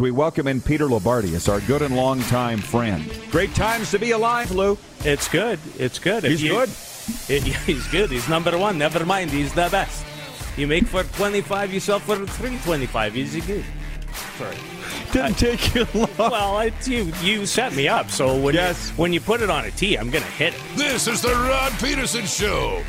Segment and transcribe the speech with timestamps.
[0.00, 3.04] We welcome in Peter Loubardias, our good and longtime friend.
[3.30, 4.78] Great times to be alive, Lou.
[5.04, 5.58] It's good.
[5.78, 6.24] It's good.
[6.24, 6.70] He's you, good.
[7.28, 8.08] It, he's good.
[8.10, 8.78] He's number one.
[8.78, 9.30] Never mind.
[9.30, 10.06] He's the best.
[10.56, 13.16] You make for 25, you sell for 325.
[13.16, 13.64] Easy good.
[14.38, 14.56] Sorry.
[15.12, 16.08] Didn't take you long.
[16.16, 17.12] Well, it's you.
[17.20, 18.10] You set me up.
[18.10, 18.90] So when Yes.
[18.90, 20.60] you, when you put it on a tee, I'm gonna hit it.
[20.76, 22.82] This is the Rod Peterson Show.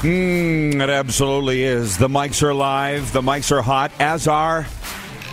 [0.00, 1.98] Mm, it absolutely is.
[1.98, 3.12] The mics are live.
[3.12, 4.66] The mics are hot, as are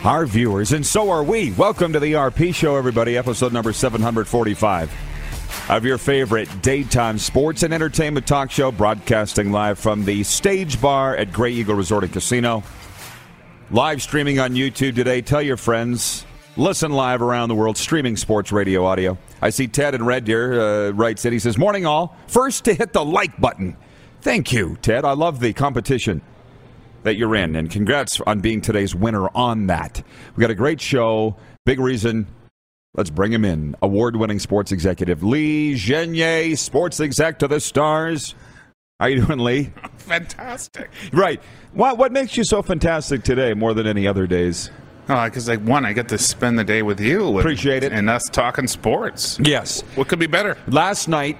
[0.04, 1.52] our viewers, and so are we.
[1.54, 3.18] Welcome to the RP Show, everybody.
[3.18, 4.92] Episode number 745
[5.70, 11.16] of your favorite daytime sports and entertainment talk show, broadcasting live from the Stage Bar
[11.16, 12.64] at Grey Eagle Resort and Casino.
[13.72, 15.22] Live streaming on YouTube today.
[15.22, 16.26] Tell your friends.
[16.56, 19.18] Listen live around the world, streaming sports radio audio.
[19.42, 21.34] I see Ted in Red Deer uh, writes it.
[21.34, 22.16] He says, Morning all.
[22.28, 23.76] First to hit the like button.
[24.22, 25.06] Thank you, Ted.
[25.06, 26.22] I love the competition
[27.08, 30.04] that you're in, and congrats on being today's winner on that.
[30.36, 31.38] We got a great show.
[31.66, 32.28] Big reason.
[32.96, 33.76] Let's bring him in.
[33.82, 38.36] Award winning sports executive Lee Genier, sports exec to the stars.
[39.00, 39.72] How you doing, Lee?
[39.98, 40.90] Fantastic.
[41.14, 41.42] Right.
[41.74, 44.70] What, what makes you so fantastic today more than any other days?
[45.08, 47.28] Oh, because like one, I get to spend the day with you.
[47.30, 47.94] and- Appreciate it.
[47.94, 49.40] And us talking sports.
[49.42, 49.82] Yes.
[49.96, 50.58] What could be better?
[50.68, 51.38] Last night,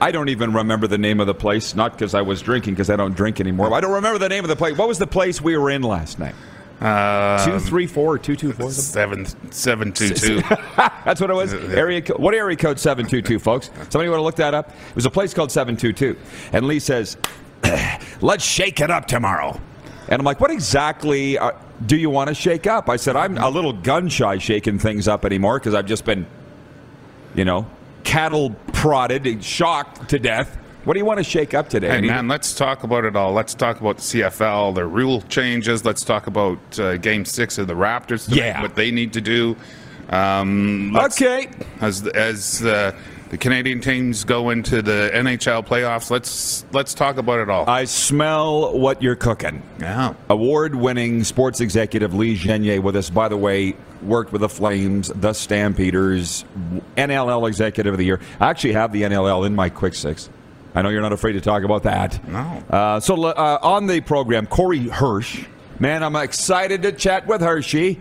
[0.00, 2.90] I don't even remember the name of the place, not because I was drinking, because
[2.90, 3.72] I don't drink anymore.
[3.72, 4.76] I don't remember the name of the place.
[4.76, 6.34] What was the place we were in last night?
[6.80, 8.70] Uh, Two three four two two four.
[8.70, 10.40] seven seven two two.
[10.76, 11.54] That's what it was.
[11.54, 13.70] Area co- what area code seven two two, folks?
[13.88, 14.68] Somebody want to look that up?
[14.90, 16.18] It was a place called seven two two,
[16.52, 17.16] and Lee says,
[18.20, 19.58] "Let's shake it up tomorrow."
[20.10, 21.52] And I'm like, "What exactly uh,
[21.86, 25.08] do you want to shake up?" I said, "I'm a little gun shy shaking things
[25.08, 26.26] up anymore because I've just been,
[27.34, 27.66] you know,
[28.06, 31.88] cattle prodded, and shocked to death." What do you want to shake up today?
[31.88, 33.32] Hey man, let's talk about it all.
[33.32, 35.84] Let's talk about the CFL, the rule changes.
[35.84, 38.32] Let's talk about uh, Game Six of the Raptors.
[38.32, 38.62] Yeah.
[38.62, 39.56] what they need to do.
[40.10, 41.48] Um, okay.
[41.80, 42.96] As as uh,
[43.30, 47.68] the Canadian teams go into the NHL playoffs, let's let's talk about it all.
[47.68, 49.62] I smell what you're cooking.
[49.80, 50.14] yeah.
[50.30, 53.10] award-winning sports executive Lee Genier with us.
[53.10, 56.44] By the way, worked with the Flames, the Stampeders,
[56.96, 58.20] NLL Executive of the Year.
[58.40, 60.30] I actually have the NLL in my quick six.
[60.74, 62.26] I know you're not afraid to talk about that.
[62.28, 62.38] No.
[62.68, 65.44] Uh, so uh, on the program, Corey Hirsch.
[65.78, 68.00] Man, I'm excited to chat with Hershey.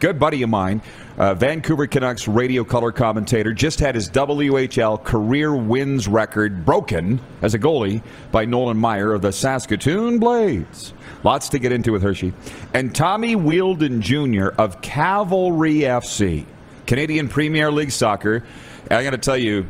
[0.00, 0.82] Good buddy of mine.
[1.16, 7.54] Uh, Vancouver Canucks radio color commentator just had his WHL career wins record broken as
[7.54, 8.02] a goalie
[8.32, 10.92] by Nolan Maier of the Saskatoon Blades.
[11.22, 12.32] Lots to get into with Hershey.
[12.74, 14.48] And Tommy Wheeldon Jr.
[14.60, 16.46] of Cavalry FC,
[16.86, 18.42] Canadian Premier League Soccer.
[18.90, 19.66] I got to tell you,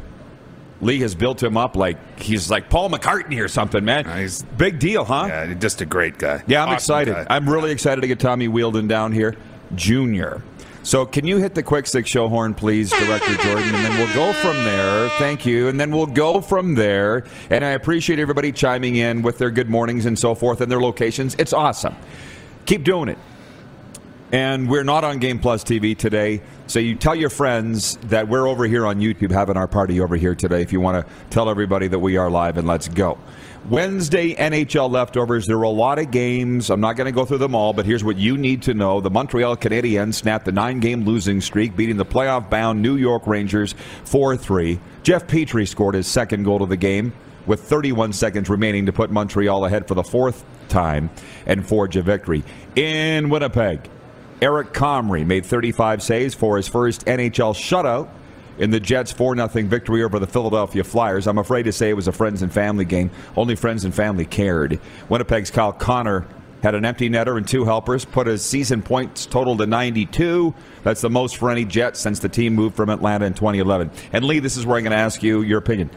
[0.80, 4.06] Lee has built him up like he's like Paul McCartney or something, man.
[4.06, 5.26] He's- Big deal, huh?
[5.28, 6.42] Yeah, just a great guy.
[6.46, 7.14] Yeah, I'm Awesome excited.
[7.14, 7.26] guy.
[7.28, 9.36] I'm really excited to get Tommy Wheeldon down here,
[9.74, 10.42] Junior.
[10.84, 13.74] So, can you hit the quick stick show horn, please, Director Jordan?
[13.74, 15.08] And then we'll go from there.
[15.18, 15.68] Thank you.
[15.68, 17.24] And then we'll go from there.
[17.48, 20.82] And I appreciate everybody chiming in with their good mornings and so forth and their
[20.82, 21.36] locations.
[21.36, 21.96] It's awesome.
[22.66, 23.16] Keep doing it.
[24.34, 26.42] And we're not on Game Plus TV today.
[26.66, 30.16] So you tell your friends that we're over here on YouTube having our party over
[30.16, 33.16] here today if you want to tell everybody that we are live and let's go.
[33.70, 35.46] Wednesday NHL leftovers.
[35.46, 36.68] There were a lot of games.
[36.68, 39.00] I'm not going to go through them all, but here's what you need to know.
[39.00, 43.28] The Montreal Canadiens snapped the nine game losing streak, beating the playoff bound New York
[43.28, 44.80] Rangers 4 3.
[45.04, 47.12] Jeff Petry scored his second goal of the game
[47.46, 51.08] with 31 seconds remaining to put Montreal ahead for the fourth time
[51.46, 52.42] and forge a victory.
[52.74, 53.88] In Winnipeg,
[54.42, 58.08] Eric Comrie made 35 saves for his first NHL shutout
[58.58, 61.26] in the Jets' 4 0 victory over the Philadelphia Flyers.
[61.26, 63.10] I'm afraid to say it was a friends and family game.
[63.36, 64.80] Only friends and family cared.
[65.08, 66.26] Winnipeg's Kyle Connor
[66.62, 70.54] had an empty netter and two helpers, put his season points total to 92.
[70.82, 73.90] That's the most for any Jet since the team moved from Atlanta in 2011.
[74.14, 75.90] And Lee, this is where I'm going to ask you your opinion.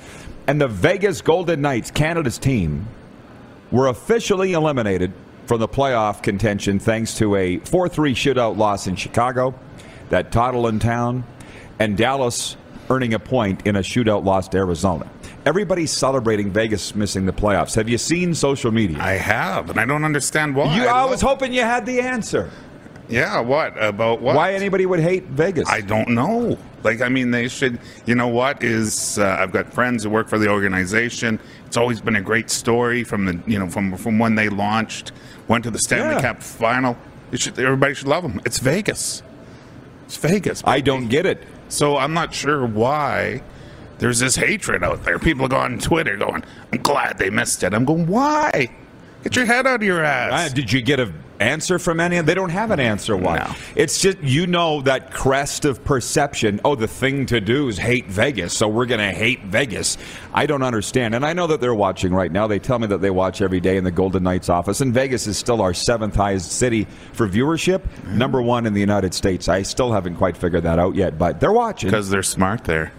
[0.45, 2.85] And the Vegas Golden Knights, Canada's team,
[3.71, 5.13] were officially eliminated
[5.47, 9.55] from the playoff contention thanks to a 4 3 shootout loss in Chicago,
[10.09, 11.23] that toddle in town,
[11.79, 12.57] and Dallas
[12.89, 15.09] earning a point in a shootout loss to Arizona.
[15.45, 17.75] everybody's celebrating Vegas missing the playoffs.
[17.75, 18.97] Have you seen social media?
[18.99, 20.75] I have, and I don't understand why.
[20.75, 22.51] you, I was hoping you had the answer.
[23.09, 24.35] Yeah, what about what?
[24.35, 25.69] Why anybody would hate Vegas?
[25.69, 26.57] I don't know.
[26.87, 27.79] Like, I mean, they should.
[28.05, 29.19] You know what is?
[29.19, 31.37] Uh, I've got friends who work for the organization.
[31.65, 35.11] It's always been a great story from the you know from from when they launched,
[35.49, 36.21] went to the Stanley Yeah.
[36.21, 36.95] Cup final.
[37.33, 38.39] It should, everybody should love them.
[38.45, 39.21] It's Vegas.
[40.05, 40.63] It's Vegas.
[40.65, 41.43] I don't get it.
[41.67, 43.43] So I'm not sure why
[43.99, 45.19] there's this hatred out there.
[45.19, 46.41] People go on Twitter going,
[46.71, 48.69] "I'm glad they missed it." I'm going, "Why?
[49.23, 52.19] Get your head out of your ass." Uh, did you get an answer from any?
[52.21, 53.15] They don't have an answer.
[53.15, 53.37] Why?
[53.37, 53.55] No.
[53.75, 56.59] It's just you know that crest of perception.
[56.65, 59.97] Oh, the thing to do is hate Vegas, so we're going to hate Vegas.
[60.33, 62.47] I don't understand, and I know that they're watching right now.
[62.47, 65.27] They tell me that they watch every day in the Golden Knights office, and Vegas
[65.27, 69.47] is still our seventh highest city for viewership, number one in the United States.
[69.47, 71.89] I still haven't quite figured that out yet, but they're watching.
[71.89, 72.91] Because they're smart there.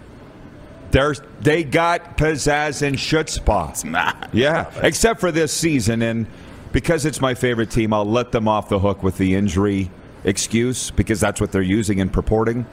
[0.91, 3.85] They're, they got pizzazz and chutzpah.
[3.85, 4.13] Nah.
[4.33, 6.01] Yeah, except for this season.
[6.01, 6.25] And
[6.71, 9.89] because it's my favorite team, I'll let them off the hook with the injury
[10.23, 12.65] excuse because that's what they're using and purporting.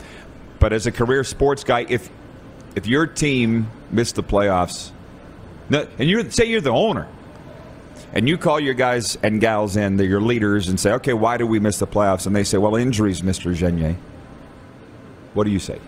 [0.58, 2.10] But as a career sports guy, if
[2.74, 4.90] if your team missed the playoffs,
[5.70, 7.08] and you say you're the owner,
[8.12, 11.46] and you call your guys and gals in, your leaders, and say, okay, why do
[11.46, 12.26] we miss the playoffs?
[12.26, 13.54] And they say, well, injuries, Mr.
[13.54, 13.96] Genier.
[15.32, 15.80] What do you say?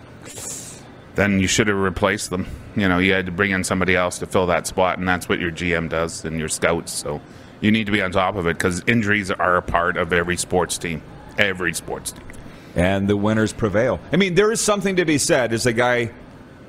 [1.18, 2.46] then you should have replaced them.
[2.76, 5.28] You know, you had to bring in somebody else to fill that spot, and that's
[5.28, 6.92] what your GM does and your scouts.
[6.92, 7.20] So
[7.60, 10.36] you need to be on top of it because injuries are a part of every
[10.36, 11.02] sports team.
[11.36, 12.24] Every sports team.
[12.74, 14.00] and the winners prevail.
[14.12, 16.10] I mean, there is something to be said as a guy.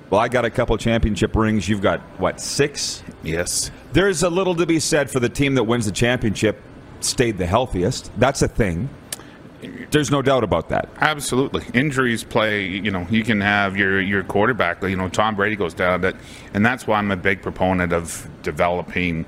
[0.10, 1.70] Well, I got a couple championship rings.
[1.70, 3.04] You've got what six?
[3.24, 3.70] Yes.
[3.94, 6.60] There's a little to be said for the team that wins the championship
[7.02, 8.12] stayed the healthiest.
[8.20, 8.90] That's a thing.
[9.92, 10.90] There's no doubt about that.
[11.00, 11.66] Absolutely.
[11.74, 15.74] Injuries play, you know, you can have your, your quarterback, you know, Tom Brady goes
[15.74, 16.16] down that
[16.54, 19.26] and that's why I'm a big proponent of developing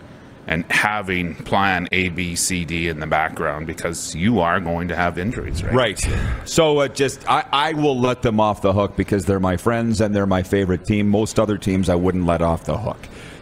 [0.51, 4.95] and having plan A, B, C, D in the background because you are going to
[4.98, 5.74] have injuries, right?
[5.74, 6.07] Right.
[6.44, 10.01] So uh, just I, I will let them off the hook because they're my friends
[10.01, 11.07] and they're my favorite team.
[11.07, 12.98] Most other teams I wouldn't let off the hook.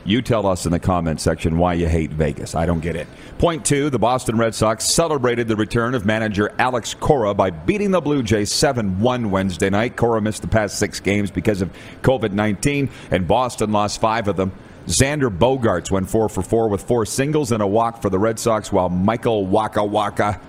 [0.05, 2.53] You tell us in the comment section why you hate Vegas.
[2.53, 3.07] I don't get it.
[3.39, 7.89] Point two: the Boston Red Sox celebrated the return of manager Alex Cora by beating
[7.89, 9.97] the Blue Jays 7-1 Wednesday night.
[9.97, 11.73] Cora missed the past six games because of
[12.03, 14.51] COVID-19, and Boston lost five of them.
[14.89, 18.39] Xander Bogaerts went four for four with four singles and a walk for the Red
[18.39, 20.41] Sox, while Michael Waka Waka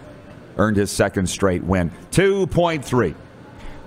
[0.57, 1.91] earned his second straight win.
[2.13, 3.15] 2.3.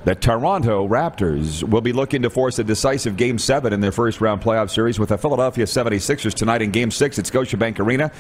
[0.06, 4.22] The Toronto Raptors will be looking to force a decisive Game 7 in their first
[4.22, 8.12] round playoff series with the Philadelphia 76ers tonight in Game 6 at Scotiabank Arena.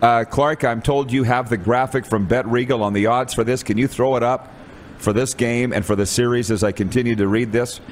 [0.00, 3.44] Uh, Clark, I'm told you have the graphic from Bet Regal on the odds for
[3.44, 3.62] this.
[3.62, 4.50] Can you throw it up
[4.96, 7.82] for this game and for the series as I continue to read this?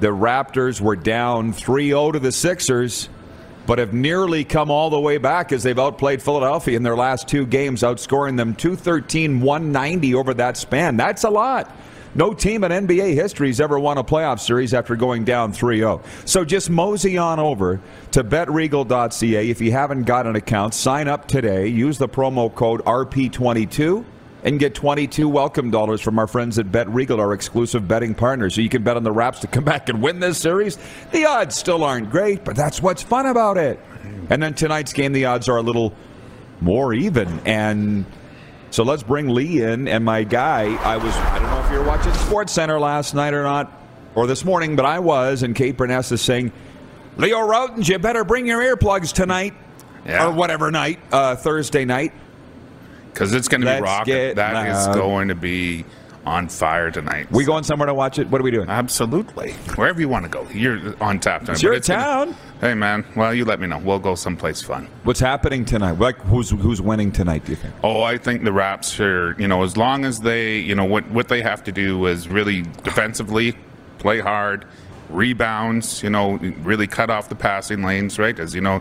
[0.00, 3.10] The Raptors were down 3 0 to the Sixers
[3.66, 7.28] but have nearly come all the way back as they've outplayed Philadelphia in their last
[7.28, 10.96] two games, outscoring them 213 190 over that span.
[10.96, 11.70] That's a lot.
[12.16, 15.78] No team in NBA history has ever won a playoff series after going down 3
[15.78, 16.00] 0.
[16.24, 17.80] So just mosey on over
[18.12, 19.50] to betregal.ca.
[19.50, 21.66] If you haven't got an account, sign up today.
[21.66, 24.04] Use the promo code RP22
[24.44, 28.50] and get 22 welcome dollars from our friends at Bet Regal, our exclusive betting partner.
[28.50, 30.78] So you can bet on the Raps to come back and win this series.
[31.10, 33.80] The odds still aren't great, but that's what's fun about it.
[34.30, 35.94] And then tonight's game, the odds are a little
[36.60, 37.40] more even.
[37.46, 38.04] And
[38.70, 39.88] so let's bring Lee in.
[39.88, 43.14] And my guy, I was, I don't know if you were watching Sports Center last
[43.14, 43.72] night or not,
[44.14, 45.42] or this morning, but I was.
[45.42, 46.52] And Kate Beirness is saying,
[47.16, 49.54] Leo Rautins, you better bring your earplugs tonight.
[50.06, 50.26] Yeah.
[50.26, 52.12] Or whatever night, uh, Thursday night.
[53.14, 54.34] Because it's going to be rocking.
[54.34, 54.94] That is loud.
[54.94, 55.84] going to be
[56.26, 57.30] on fire tonight.
[57.30, 58.28] We going somewhere to watch it?
[58.28, 58.68] What are we doing?
[58.68, 59.52] Absolutely.
[59.76, 60.46] Wherever you want to go.
[60.50, 61.52] You're on tap tonight.
[61.54, 62.36] It's your gonna- town.
[62.60, 63.04] hey, man.
[63.14, 63.78] Well, you let me know.
[63.78, 64.88] We'll go someplace fun.
[65.04, 65.98] What's happening tonight?
[65.98, 67.44] Like who's who's winning tonight?
[67.44, 67.74] Do you think?
[67.84, 71.08] Oh, I think the Raps are, you know, as long as they, you know, what
[71.10, 73.54] what they have to do is really defensively
[73.98, 74.64] play hard,
[75.10, 78.38] rebounds, you know, really cut off the passing lanes, right?
[78.40, 78.80] As you know,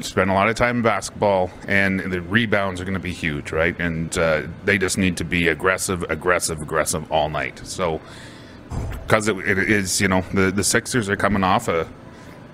[0.00, 3.52] spend a lot of time in basketball, and the rebounds are going to be huge,
[3.52, 3.78] right?
[3.78, 7.60] And uh, they just need to be aggressive, aggressive, aggressive all night.
[7.64, 8.00] So,
[9.02, 11.86] because it, it is, you know, the the Sixers are coming off a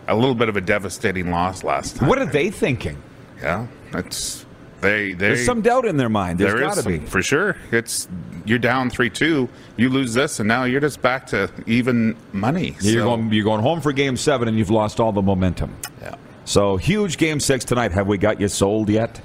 [0.08, 2.08] a little bit of a devastating loss last time.
[2.08, 3.00] What are they thinking?
[3.40, 4.44] Yeah, that's
[4.80, 5.12] they.
[5.12, 6.38] they There's some doubt in their mind.
[6.38, 6.98] There's there got to be.
[6.98, 7.56] for sure.
[7.70, 8.08] It's
[8.44, 9.48] you're down three two.
[9.76, 12.76] You lose this, and now you're just back to even money.
[12.80, 15.74] You're So- going you're going home for Game Seven, and you've lost all the momentum.
[16.50, 17.92] So huge Game Six tonight.
[17.92, 19.20] Have we got you sold yet?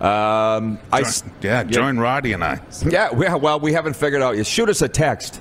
[0.00, 2.60] Um, I Join- yeah, join Roddy and I.
[2.84, 4.36] yeah, we, well, we haven't figured out.
[4.36, 4.44] yet.
[4.44, 5.40] Shoot us a text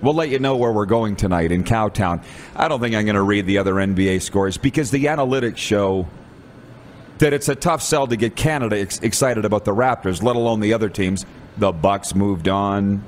[0.00, 2.24] We'll let you know where we're going tonight in Cowtown.
[2.56, 6.08] I don't think I'm going to read the other NBA scores because the analytics show
[7.18, 10.60] that it's a tough sell to get Canada ex- excited about the Raptors, let alone
[10.60, 11.26] the other teams.
[11.58, 13.04] The Bucks moved on.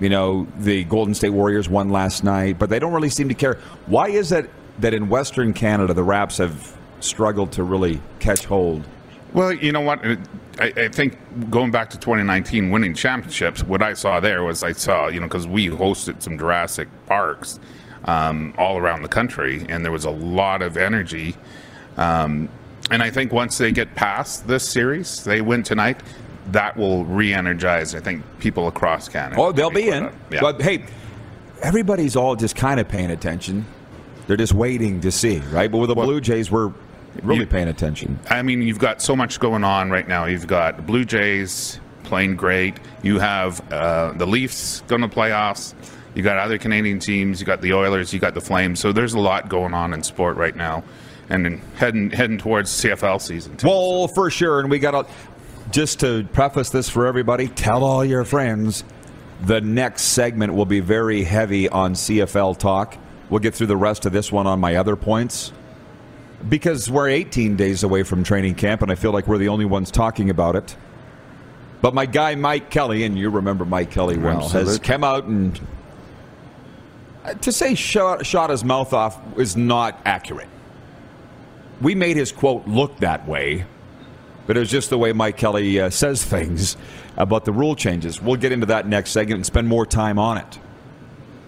[0.00, 3.34] You know, the Golden State Warriors won last night, but they don't really seem to
[3.34, 3.58] care.
[3.86, 8.86] Why is it that in Western Canada the Raps have struggled to really catch hold?
[9.32, 10.04] Well, you know what?
[10.04, 11.18] I, I, think
[11.50, 15.26] going back to 2019, winning championships, what I saw there was I saw, you know,
[15.26, 17.60] because we hosted some Jurassic Parks
[18.04, 21.36] um, all around the country, and there was a lot of energy.
[21.96, 22.48] Um,
[22.90, 26.00] and I think once they get past this series, they win tonight,
[26.52, 29.40] that will re energize, I think, people across Canada.
[29.40, 30.10] Oh, they'll be in.
[30.30, 30.40] Yeah.
[30.40, 30.86] But hey,
[31.60, 33.66] everybody's all just kind of paying attention.
[34.28, 35.72] They're just waiting to see, right?
[35.72, 36.70] But with the well, Blue Jays, we're
[37.22, 38.20] really you, paying attention.
[38.28, 40.26] I mean, you've got so much going on right now.
[40.26, 42.76] You've got the Blue Jays playing great.
[43.02, 45.74] You have uh, the Leafs going to playoffs.
[46.14, 47.40] You got other Canadian teams.
[47.40, 48.12] You got the Oilers.
[48.12, 48.80] You got the Flames.
[48.80, 50.84] So there's a lot going on in sport right now,
[51.30, 53.56] and heading heading towards CFL season.
[53.56, 54.14] Too, well, so.
[54.14, 54.60] for sure.
[54.60, 55.06] And we got to
[55.70, 57.48] just to preface this for everybody.
[57.48, 58.84] Tell all your friends.
[59.40, 62.98] The next segment will be very heavy on CFL talk.
[63.30, 65.52] We'll get through the rest of this one on my other points
[66.48, 69.64] because we're 18 days away from training camp, and I feel like we're the only
[69.64, 70.76] ones talking about it.
[71.80, 74.70] But my guy Mike Kelly, and you remember Mike Kelly well, Absolutely.
[74.72, 75.60] has come out and
[77.24, 80.48] uh, to say shot, shot his mouth off is not accurate.
[81.80, 83.64] We made his quote look that way,
[84.46, 86.76] but it was just the way Mike Kelly uh, says things
[87.16, 88.20] about the rule changes.
[88.20, 90.58] We'll get into that next segment and spend more time on it.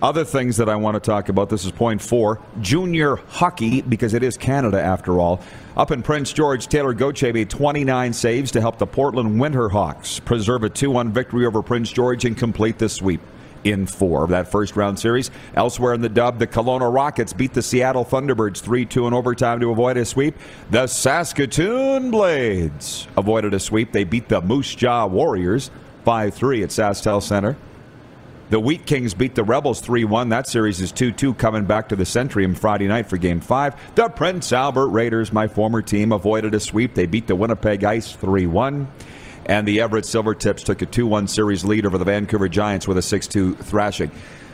[0.02, 4.14] Other things that I want to talk about this is point four junior hockey, because
[4.14, 5.40] it is Canada after all.
[5.76, 10.64] Up in Prince George, Taylor Gauthier made 29 saves to help the Portland Winterhawks preserve
[10.64, 13.20] a 2 1 victory over Prince George and complete the sweep
[13.64, 15.30] in four of that first round series.
[15.54, 19.60] Elsewhere in the dub, the Kelowna Rockets beat the Seattle Thunderbirds 3 2 in overtime
[19.60, 20.34] to avoid a sweep.
[20.70, 23.92] The Saskatoon Blades avoided a sweep.
[23.92, 25.70] They beat the Moose Jaw Warriors
[26.06, 27.56] 5 3 at SaskTel Center.
[28.50, 30.30] The Wheat Kings beat the Rebels 3 1.
[30.30, 33.94] That series is 2 2 coming back to the Centrium Friday night for Game 5.
[33.94, 36.94] The Prince Albert Raiders, my former team, avoided a sweep.
[36.94, 38.88] They beat the Winnipeg Ice 3 1.
[39.46, 42.98] And the Everett Silvertips took a 2 1 series lead over the Vancouver Giants with
[42.98, 44.10] a 6 2 thrashing.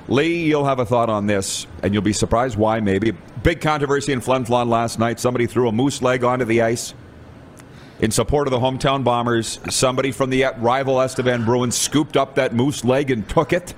[0.08, 3.12] Lee, you'll have a thought on this, and you'll be surprised why, maybe.
[3.42, 5.18] Big controversy in Flin Flon last night.
[5.18, 6.92] Somebody threw a moose leg onto the ice
[8.00, 9.58] in support of the hometown Bombers.
[9.70, 13.72] Somebody from the rival Estevan Bruins scooped up that moose leg and took it.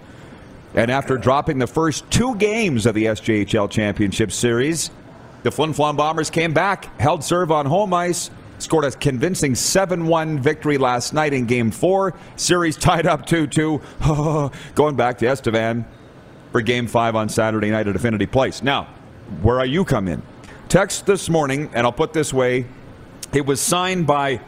[0.75, 4.91] And after dropping the first two games of the SJHL Championship Series,
[5.43, 10.07] the Flin Flon Bombers came back, held serve on home ice, scored a convincing 7
[10.07, 12.15] 1 victory last night in Game 4.
[12.37, 13.81] Series tied up 2 2.
[14.75, 15.85] Going back to Estevan
[16.53, 18.63] for Game 5 on Saturday night at Affinity Place.
[18.63, 18.85] Now,
[19.43, 20.23] where are you come in?
[20.69, 22.67] Text this morning, and I'll put this way
[23.33, 24.41] it was signed by,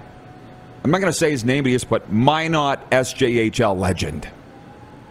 [0.82, 4.28] I'm not going to say his name, but he's put Minot SJHL legend.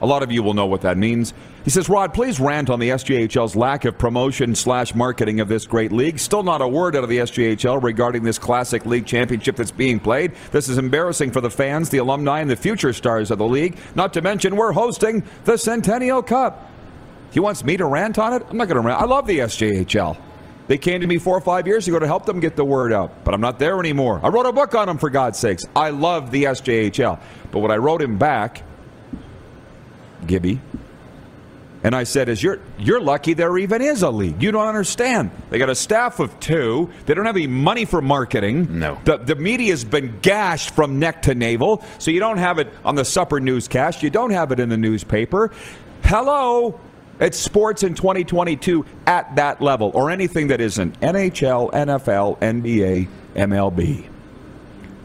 [0.02, 1.34] A lot of you will know what that means.
[1.66, 5.68] He says, Rod, please rant on the SJHL's lack of promotion slash marketing of this
[5.68, 6.20] great league.
[6.20, 10.00] Still not a word out of the SJHL regarding this classic league championship that's being
[10.00, 10.32] played.
[10.52, 13.78] This is embarrassing for the fans, the alumni, and the future stars of the league.
[13.94, 16.72] Not to mention, we're hosting the Centennial Cup.
[17.32, 18.44] He wants me to rant on it?
[18.50, 19.02] I'm not going to rant.
[19.02, 20.18] I love the SJHL.
[20.68, 22.94] They came to me four or five years ago to help them get the word
[22.94, 24.20] out, but I'm not there anymore.
[24.24, 25.66] I wrote a book on them, for God's sakes.
[25.76, 27.20] I love the SJHL.
[27.52, 28.64] But what I wrote him back
[30.28, 30.60] Gibby.
[31.82, 34.44] And I said, "Is you're you're lucky there even is a league.
[34.44, 35.32] You don't understand.
[35.50, 36.90] They got a staff of two.
[37.06, 38.80] They don't have any money for marketing.
[38.80, 39.00] No.
[39.06, 42.96] The the media's been gashed from neck to navel, so you don't have it on
[42.96, 44.04] the supper newscast.
[44.04, 45.52] You don't have it in the newspaper.
[46.04, 46.78] Hello,
[47.20, 54.06] it's sports in 2022 at that level, or anything that isn't NHL, NFL, NBA, MLB.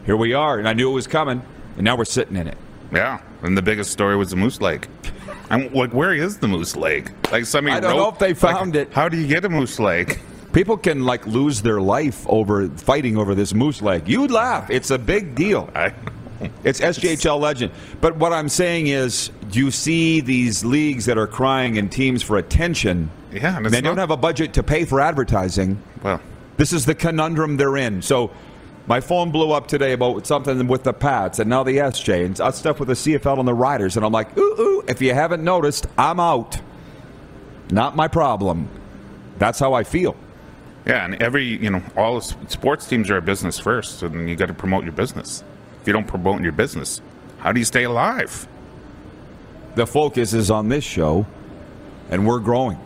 [0.05, 1.41] Here we are, and I knew it was coming,
[1.77, 2.57] and now we're sitting in it.
[2.91, 4.87] Yeah, and the biggest story was the Moose Lake.
[5.49, 7.11] I'm like, where is the Moose Lake?
[7.31, 8.93] Like, somebody I don't wrote, know if they found like, it.
[8.93, 10.19] How do you get a Moose Lake?
[10.53, 14.07] People can like lose their life over fighting over this moose leg.
[14.07, 14.69] You'd laugh.
[14.69, 15.69] It's a big deal.
[15.75, 15.93] I,
[16.63, 17.73] it's SJHL legend.
[17.99, 22.37] But what I'm saying is, you see these leagues that are crying and teams for
[22.37, 23.11] attention.
[23.33, 25.81] Yeah, and they not, don't have a budget to pay for advertising.
[26.01, 26.21] Well,
[26.57, 28.01] this is the conundrum they're in.
[28.01, 28.31] So
[28.87, 32.55] my phone blew up today about something with the Pats and now the SJ and
[32.55, 33.97] stuff with the CFL and the Riders.
[33.97, 36.59] And I'm like, ooh, ooh, if you haven't noticed, I'm out.
[37.71, 38.69] Not my problem.
[39.39, 40.15] That's how I feel.
[40.85, 44.47] Yeah, and every, you know, all sports teams are a business first, and you got
[44.47, 45.43] to promote your business.
[45.81, 47.01] If you don't promote your business,
[47.39, 48.47] how do you stay alive?
[49.75, 51.25] the focus is on this show,
[52.09, 52.79] and we're growing.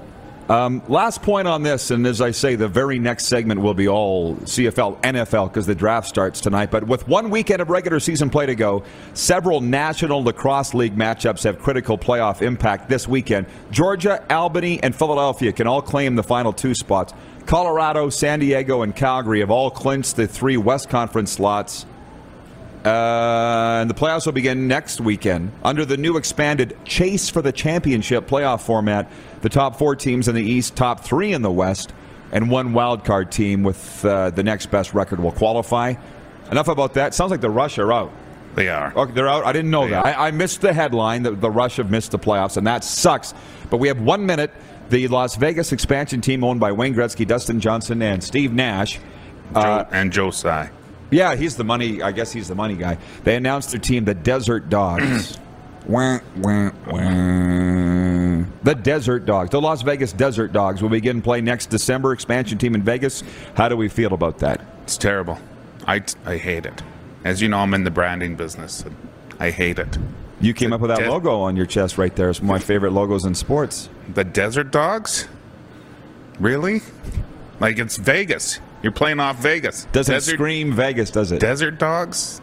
[0.50, 3.88] Um, last point on this, and as I say, the very next segment will be
[3.88, 6.72] all CFL, NFL, because the draft starts tonight.
[6.72, 11.44] But with one weekend of regular season play to go, several National Lacrosse League matchups
[11.44, 13.46] have critical playoff impact this weekend.
[13.70, 17.14] Georgia, Albany, and Philadelphia can all claim the final two spots.
[17.46, 21.86] Colorado, San Diego, and Calgary have all clinched the three West Conference slots.
[22.86, 27.52] Uh, and the playoffs will begin next weekend under the new expanded Chase for the
[27.52, 29.12] Championship playoff format.
[29.42, 31.94] The top four teams in the East, top three in the West,
[32.32, 35.96] and one wild card team with uh, the next best record will qualify.
[36.52, 37.14] Enough about that.
[37.14, 38.12] Sounds like the Rush are out.
[38.56, 38.94] They are.
[38.96, 39.46] Okay, they're out.
[39.46, 40.06] I didn't know They that.
[40.06, 43.34] I, I missed the headline that the Rush have missed the playoffs, and that sucks.
[43.70, 44.52] But we have one minute.
[44.90, 49.00] The Las Vegas expansion team, owned by Wayne Gretzky, Dustin Johnson, and Steve Nash.
[49.54, 50.72] Uh, Joe, and Joe Tsai.
[51.12, 52.02] Yeah, he's the money.
[52.02, 52.98] I guess he's the money guy.
[53.24, 55.38] They announced their team, the Desert Dogs.
[55.88, 57.00] Wah, wah, wah.
[58.64, 62.14] The Desert Dogs, the Las Vegas Desert Dogs, will begin play next December.
[62.14, 63.24] Expansion team in Vegas.
[63.56, 64.62] How do we feel about that?
[64.84, 65.40] It's terrible.
[65.88, 66.84] I, I hate it.
[67.24, 68.82] As you know, I'm in the branding business.
[68.82, 68.96] And
[69.40, 69.98] I hate it.
[70.42, 72.30] You came up with that Des- logo on your chest right there.
[72.30, 73.90] It's one of my favorite logos in sports.
[74.14, 75.28] The Desert Dogs?
[76.40, 76.82] Really?
[77.60, 78.60] Like it's Vegas.
[78.82, 79.86] You're playing off Vegas.
[79.92, 81.40] Doesn't Desert, scream Vegas, does it?
[81.40, 82.42] Desert Dogs?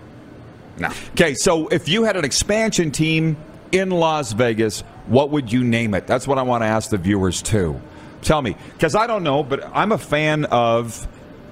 [0.78, 0.90] No.
[1.12, 3.36] Okay, so if you had an expansion team
[3.72, 6.06] in Las Vegas, what would you name it?
[6.06, 7.80] That's what I want to ask the viewers too.
[8.22, 11.06] Tell me, because I don't know, but I'm a fan of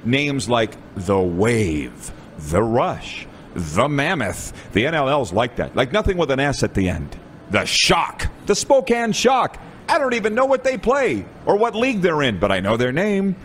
[0.04, 2.12] names like the Wave,
[2.50, 4.52] the Rush, the Mammoth.
[4.72, 7.16] The NLL's like that, like nothing with an S at the end.
[7.50, 9.60] The Shock, the Spokane Shock.
[9.88, 12.76] I don't even know what they play or what league they're in, but I know
[12.76, 13.36] their name.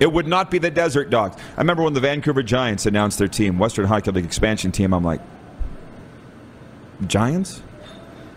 [0.00, 1.36] It would not be the Desert Dogs.
[1.56, 4.92] I remember when the Vancouver Giants announced their team, Western Hockey League expansion team.
[4.94, 5.20] I'm like,
[7.06, 7.62] Giants?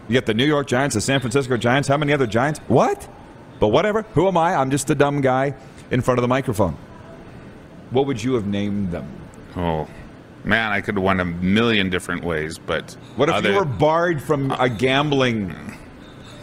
[0.07, 1.87] You get the New York Giants, the San Francisco Giants.
[1.87, 2.59] How many other Giants?
[2.67, 3.07] What?
[3.59, 4.01] But whatever.
[4.13, 4.55] Who am I?
[4.55, 5.53] I'm just a dumb guy
[5.89, 6.77] in front of the microphone.
[7.91, 9.11] What would you have named them?
[9.55, 9.87] Oh,
[10.43, 12.91] man, I could have won a million different ways, but.
[13.15, 15.55] What if other- you were barred from a gambling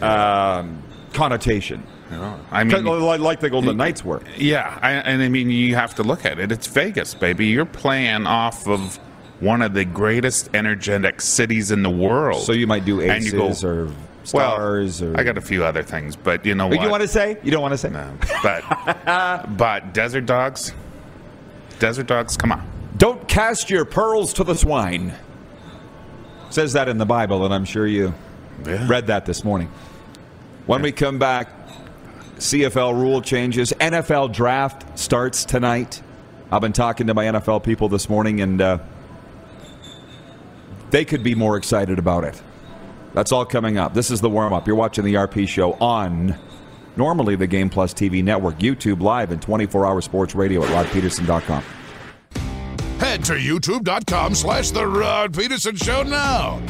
[0.01, 0.81] um,
[1.13, 1.83] connotation?
[2.11, 4.21] I mean, like, like the Golden Knights were.
[4.37, 6.51] Yeah, I, and I mean, you have to look at it.
[6.51, 7.47] It's Vegas, baby.
[7.47, 8.97] You're playing off of
[9.39, 12.41] one of the greatest energetic cities in the world.
[12.43, 13.85] So you might do you go- aces or
[14.33, 15.17] well, stars or.
[15.17, 16.81] I got a few other things, but you know what?
[16.81, 17.37] you want to say?
[17.43, 17.89] You don't want to say?
[17.89, 18.11] No,
[18.43, 20.73] but but desert dogs,
[21.79, 22.35] desert dogs.
[22.37, 22.67] Come on.
[22.97, 25.13] Don't cast your pearls to the swine.
[26.49, 28.13] Says that in the Bible, and I'm sure you
[28.65, 28.87] Yeah.
[28.89, 29.69] read that this morning.
[30.65, 31.58] When we come back,
[32.39, 33.73] CFL rule changes.
[33.73, 36.01] NFL draft starts tonight.
[36.51, 38.77] I've been talking to my NFL people this morning, and uh,
[40.89, 42.41] they could be more excited about it.
[43.13, 43.93] That's all coming up.
[43.93, 44.67] This is the warm up.
[44.67, 46.35] You're watching the RP show on
[46.95, 51.63] normally the Game Plus TV network, YouTube Live, and 24 hour sports radio at rodpeterson.com.
[52.99, 56.61] Head to youtube.com slash The Rod Peterson Show now.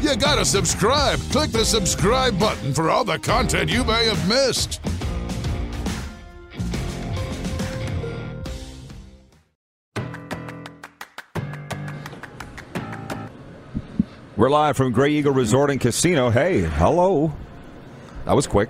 [0.00, 1.18] You gotta subscribe.
[1.32, 4.80] Click the subscribe button for all the content you may have missed.
[14.36, 16.30] We're live from Grey Eagle Resort and Casino.
[16.30, 17.34] Hey, hello.
[18.24, 18.68] That was quick.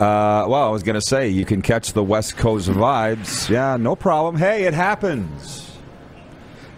[0.00, 3.50] Uh, well, I was going to say, you can catch the West Coast vibes.
[3.50, 4.36] Yeah, no problem.
[4.36, 5.73] Hey, it happens.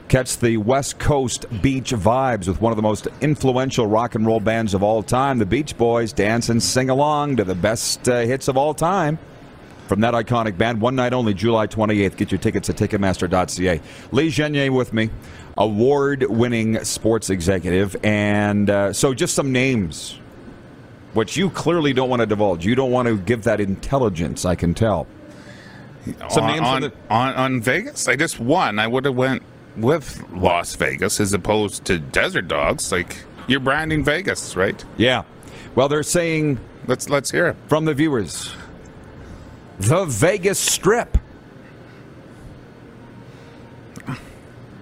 [0.09, 4.39] Catch the West Coast beach vibes with one of the most influential rock and roll
[4.39, 6.13] bands of all time, the Beach Boys.
[6.13, 9.19] Dance and sing along to the best uh, hits of all time
[9.89, 10.81] from that iconic band.
[10.81, 12.17] One night only, July 28th.
[12.17, 13.81] Get your tickets at Ticketmaster.ca.
[14.13, 15.11] Lee Genier with me,
[15.59, 20.21] award-winning sports executive, and uh, so just some names,
[21.15, 22.65] which you clearly don't want to divulge.
[22.65, 24.45] You don't want to give that intelligence.
[24.45, 25.09] I can tell.
[26.31, 28.07] Some on, names on, the- on on Vegas.
[28.07, 28.79] I just won.
[28.79, 29.43] I would have went
[29.77, 32.91] with Las Vegas as opposed to Desert Dogs.
[32.93, 34.85] Like you're branding Vegas, right?
[34.97, 35.23] Yeah.
[35.75, 37.57] Well, they're saying Let's let's hear it.
[37.69, 38.53] from the viewers,
[39.79, 41.19] the Vegas Strip.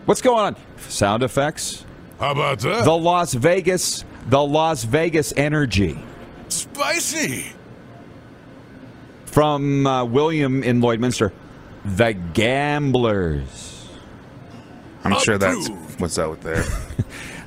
[0.04, 0.56] What's going on?
[0.88, 1.84] Sound effects.
[2.20, 2.84] How about that?
[2.84, 5.98] The Las Vegas, the Las Vegas energy.
[6.48, 7.52] Spicy.
[9.26, 11.32] From uh, William in Lloydminster,
[11.84, 13.73] the Gamblers.
[15.04, 16.64] I'm sure that's what's out there.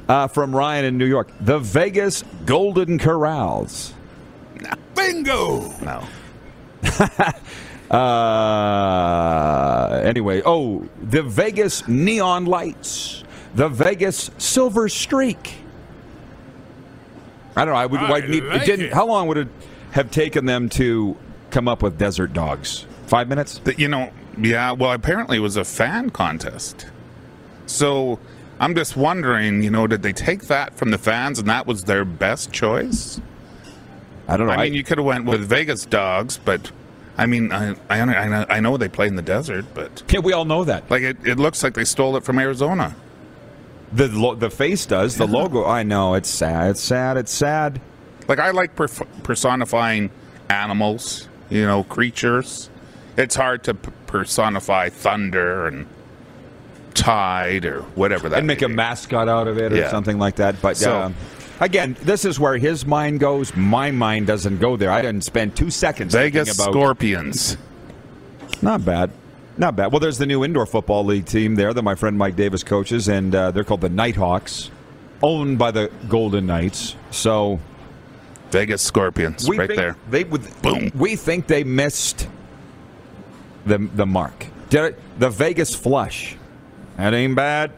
[0.08, 3.92] Uh, from Ryan in New York, the Vegas Golden Corrals.
[4.96, 5.70] Bingo.
[5.82, 6.08] No.
[7.90, 13.24] Uh, anyway, oh, the Vegas Neon Lights,
[13.56, 15.56] the Vegas Silver Streak,
[17.58, 17.80] I don't know.
[17.80, 18.00] I would.
[18.00, 18.86] I I'd need, like it didn't.
[18.88, 18.94] it.
[18.94, 19.48] How long would it
[19.92, 21.18] have taken them to
[21.50, 22.86] come up with desert dogs?
[23.08, 23.58] Five minutes.
[23.60, 24.74] That, you know, yeah.
[24.74, 26.86] Well, apparently it was a fan contest.
[27.68, 28.20] So
[28.60, 31.84] I'm just wondering, you know, did they take that from the fans and that was
[31.84, 33.22] their best choice?
[34.28, 34.54] I don't know.
[34.54, 36.72] I mean, you could have went with Vegas dogs, but
[37.18, 40.20] I mean, I I, I know- I know they play in the desert, but yeah,
[40.20, 40.90] we all know that.
[40.90, 42.96] like it, it looks like they stole it from Arizona.
[43.94, 45.16] The lo- the face does.
[45.16, 45.66] The logo.
[45.66, 46.14] I know.
[46.16, 46.72] It's sad.
[46.72, 47.16] It's sad.
[47.16, 47.80] It's sad.
[48.28, 50.10] Like I like perf- personifying
[50.50, 52.70] animals, you know, creatures.
[53.16, 55.88] It's hard to p- personify thunder and
[56.98, 58.40] tide or whatever that.
[58.40, 59.90] and make a mascot out of it or Yeah.
[59.90, 60.62] something like that.
[60.62, 61.12] But So- uh,
[61.60, 63.56] again, this is where his mind goes.
[63.56, 64.92] My mind doesn't go there.
[64.92, 66.74] I didn't spend two seconds Vegas thinking about.
[66.74, 67.58] Scorpions.
[68.62, 69.12] Not bad.
[69.58, 69.92] Not bad.
[69.92, 73.08] Well, there's the new indoor football league team there that my friend Mike Davis coaches,
[73.08, 74.70] and uh, they're called the Knight Hawks,
[75.24, 76.96] owned by the Golden Knights.
[77.12, 77.60] So
[78.52, 79.96] Vegas Scorpions, right there.
[80.12, 80.42] They would.
[80.62, 80.92] Boom.
[80.96, 82.28] We think they missed
[83.66, 84.46] the the mark.
[84.70, 86.36] Did it, the Vegas flush?
[86.98, 87.72] That ain't bad.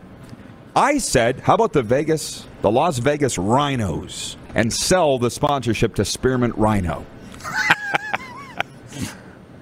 [0.76, 6.06] I said, how about the Vegas, the Las Vegas Rhinos, and sell the sponsorship to
[6.06, 7.06] Spearmint Rhino?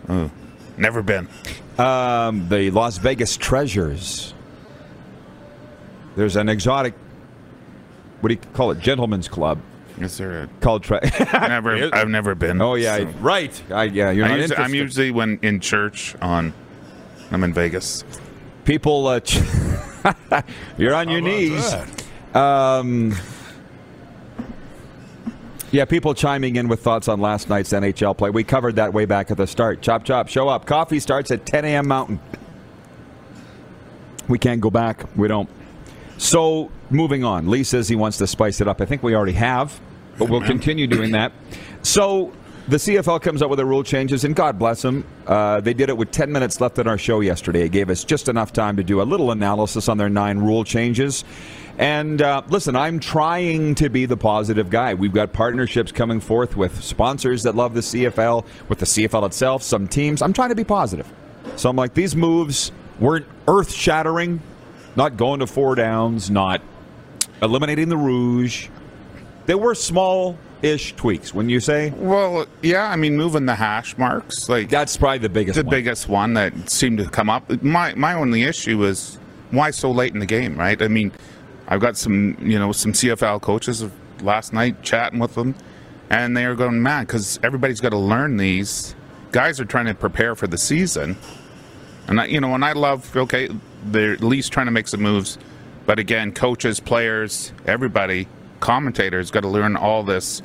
[0.78, 1.28] Never been.
[1.78, 4.34] Um, the Las Vegas Treasures.
[6.16, 6.94] There's an exotic,
[8.22, 9.60] what do you call it, gentleman's club
[10.00, 10.84] Is there a called.
[10.84, 11.00] Tre-
[11.34, 11.94] never?
[11.94, 12.60] I've never been.
[12.62, 13.64] oh yeah, so- right.
[13.72, 16.54] I, yeah, you're I not usually, I'm usually when in church on.
[17.32, 18.04] I'm in Vegas.
[18.68, 19.22] People, uh,
[20.78, 21.88] you're on your How about
[22.34, 22.36] knees.
[22.36, 23.16] Um,
[25.72, 28.30] yeah, people chiming in with thoughts on last night's NHL play.
[28.30, 29.82] We covered that way back at the start.
[29.82, 30.66] Chop, chop, show up.
[30.66, 31.88] Coffee starts at 10 a.m.
[31.88, 32.20] Mountain.
[34.28, 35.06] We can't go back.
[35.16, 35.50] We don't.
[36.18, 37.50] So, moving on.
[37.50, 38.82] Lee says he wants to spice it up.
[38.82, 39.80] I think we already have,
[40.18, 41.32] but we'll continue doing that.
[41.84, 42.34] So,
[42.68, 45.06] the CFL comes up with the rule changes, and God bless them.
[45.26, 47.62] Uh, they did it with 10 minutes left in our show yesterday.
[47.62, 50.66] It gave us just enough time to do a little analysis on their nine rule
[50.66, 51.24] changes.
[51.78, 54.96] And uh, listen, I'm trying to be the positive guy.
[54.96, 59.64] We've got partnerships coming forth with sponsors that love the CFL, with the CFL itself,
[59.64, 60.22] some teams.
[60.22, 61.08] I'm trying to be positive.
[61.56, 64.42] So I'm like, these moves weren't earth shattering,
[64.98, 66.62] not going to four downs, not
[67.42, 68.68] eliminating the rouge.
[69.46, 71.34] They were small ish tweaks.
[71.34, 72.90] When you say Well, yeah.
[72.90, 75.72] I mean, moving the hash marks, like that's probably the biggest the one.
[75.72, 77.62] biggest one that seemed to come up.
[77.62, 79.20] My my only issue is
[79.52, 80.82] why so late in the game, right?
[80.82, 81.12] I mean,
[81.68, 83.92] I've got some you know some CFL coaches of
[84.24, 85.56] last night chatting with them,
[86.10, 88.96] and they are going mad because everybody's got to learn these.
[89.32, 91.18] Guys are trying to prepare for the season,
[92.08, 93.50] and I, you know, and I love okay,
[93.86, 95.38] they're at least trying to make some moves,
[95.86, 98.28] but again, coaches, players, everybody,
[98.60, 100.42] commentators got to learn all this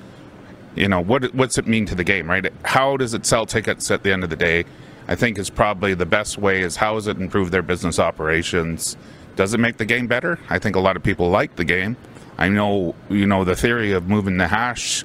[0.74, 2.52] you know what what's it mean to the game right?
[2.64, 4.64] How does it sell tickets at the end of the day?
[5.08, 8.96] I think is probably the best way is how does it improve their business operations?
[9.36, 10.38] Does it make the game better?
[10.48, 11.96] I think a lot of people like the game.
[12.38, 15.04] I know you know the theory of moving the hash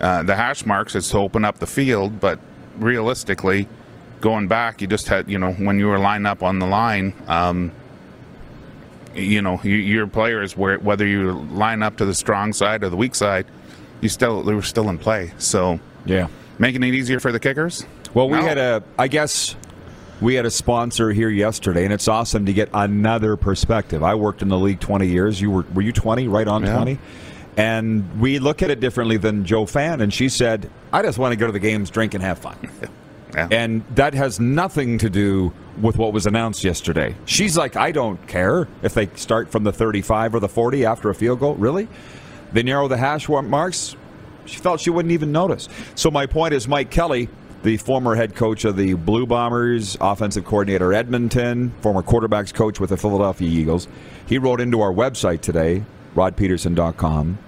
[0.00, 2.38] uh, the hash marks is to open up the field but
[2.76, 3.68] realistically
[4.20, 7.14] going back you just had you know when you were lined up on the line
[7.28, 7.70] um,
[9.14, 12.96] you know your players where whether you line up to the strong side or the
[12.96, 13.46] weak side
[14.00, 16.26] you still they were still in play so yeah.
[16.58, 18.44] making it easier for the kickers Well, we No.
[18.44, 19.56] had a, I guess,
[20.20, 24.02] we had a sponsor here yesterday, and it's awesome to get another perspective.
[24.04, 25.40] I worked in the league 20 years.
[25.40, 26.28] You were, were you 20?
[26.28, 26.76] Right on Yeah.
[26.76, 26.98] 20.
[27.56, 31.32] And we look at it differently than Joe Fan, and she said, "I just want
[31.32, 32.56] to go to the games, drink, and have fun."
[33.34, 33.48] yeah.
[33.50, 37.14] And that has nothing to do with what was announced yesterday.
[37.24, 41.10] She's like, I don't care if they start from the 35 or the 40 after
[41.10, 41.54] a field goal.
[41.54, 41.88] Really?
[42.52, 43.96] They narrow the hash marks.
[44.46, 45.68] She felt she wouldn't even notice.
[45.94, 47.28] So my point is, Mike Kelly,
[47.62, 52.90] the former head coach of the Blue Bombers, offensive coordinator Edmonton, former quarterbacks coach with
[52.90, 53.88] the Philadelphia Eagles,
[54.26, 55.82] he wrote into our website today,
[56.14, 57.38] rodpeterson.com,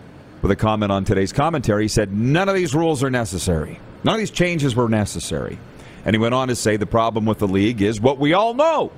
[0.43, 1.85] with a comment on today's commentary.
[1.85, 3.79] He said, None of these rules are necessary.
[4.05, 5.59] None of these changes were necessary.
[6.07, 8.55] And he went on to say the problem with the league is what we all
[8.55, 8.93] know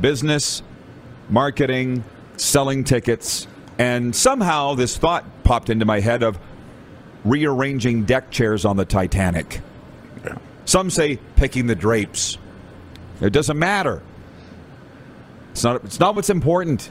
[0.00, 0.62] business,
[1.28, 2.02] marketing,
[2.38, 3.46] selling tickets.
[3.78, 6.38] And somehow this thought popped into my head of
[7.24, 9.60] rearranging deck chairs on the Titanic.
[10.24, 10.38] Yeah.
[10.64, 12.38] Some say picking the drapes.
[13.20, 14.02] It doesn't matter.
[15.52, 16.90] It's not, it's not what's important.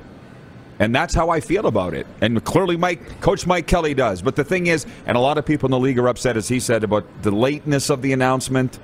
[0.78, 2.06] And that's how I feel about it.
[2.22, 4.22] And clearly, Mike, Coach Mike Kelly does.
[4.22, 6.48] But the thing is, and a lot of people in the league are upset, as
[6.50, 8.78] he said, about the lateness of the announcement.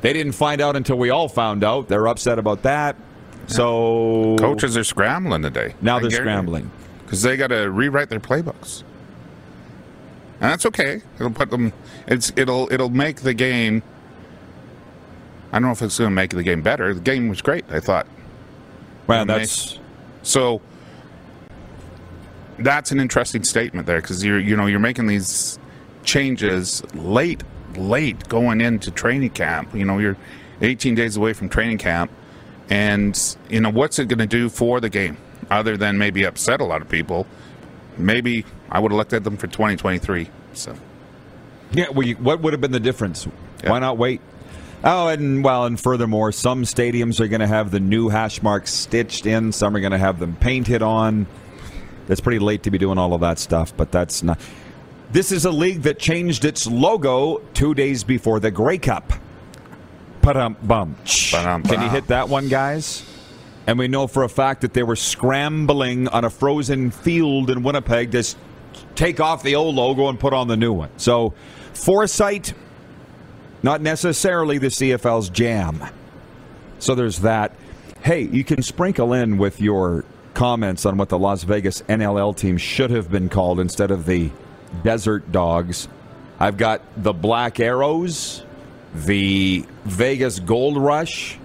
[0.00, 1.88] They didn't find out until we all found out.
[1.88, 2.96] They're upset about that.
[3.46, 6.70] So coaches are scrambling today now they're scrambling.
[7.02, 8.84] because they got to rewrite their playbooks
[10.40, 11.02] and that's okay.
[11.16, 11.72] It'll put them.
[12.06, 13.82] It's it'll it'll make the game.
[15.52, 16.94] I don't know if it's going to make the game better.
[16.94, 17.64] The game was great.
[17.70, 18.06] I thought.
[19.06, 19.78] Well, It'll that's
[20.22, 20.62] So
[22.58, 25.58] that's an interesting statement there because you're you know you're making these
[26.04, 27.42] changes late
[27.76, 29.74] late going into training camp.
[29.74, 30.16] You know you're
[30.60, 32.10] 18 days away from training camp,
[32.68, 35.16] and you know what's it going to do for the game
[35.50, 37.26] other than maybe upset a lot of people.
[37.96, 40.28] Maybe I would have looked at them for 2023.
[40.54, 40.74] So
[41.72, 41.88] yeah.
[41.90, 43.26] Well, you, what would have been the difference?
[43.62, 43.70] Yeah.
[43.70, 44.20] Why not wait?
[44.82, 48.72] Oh, and well, and furthermore, some stadiums are going to have the new hash marks
[48.72, 49.52] stitched in.
[49.52, 51.26] Some are going to have them painted on.
[52.08, 54.40] It's pretty late to be doing all of that stuff, but that's not.
[55.12, 59.12] This is a league that changed its logo two days before the Grey Cup.
[60.22, 60.94] Ba-dum, bum.
[61.32, 63.04] Ba-dum, Can you hit that one, guys?
[63.66, 67.62] And we know for a fact that they were scrambling on a frozen field in
[67.64, 68.22] Winnipeg to
[68.94, 70.90] take off the old logo and put on the new one.
[70.96, 71.34] So,
[71.72, 72.54] foresight,
[73.62, 75.82] not necessarily the CFL's jam.
[76.78, 77.54] So there's that.
[78.02, 82.56] Hey, you can sprinkle in with your comments on what the Las Vegas NLL team
[82.56, 84.30] should have been called instead of the
[84.82, 85.88] Desert Dogs.
[86.38, 88.44] I've got the Black Arrows,
[88.94, 91.38] the Vegas Gold Rush.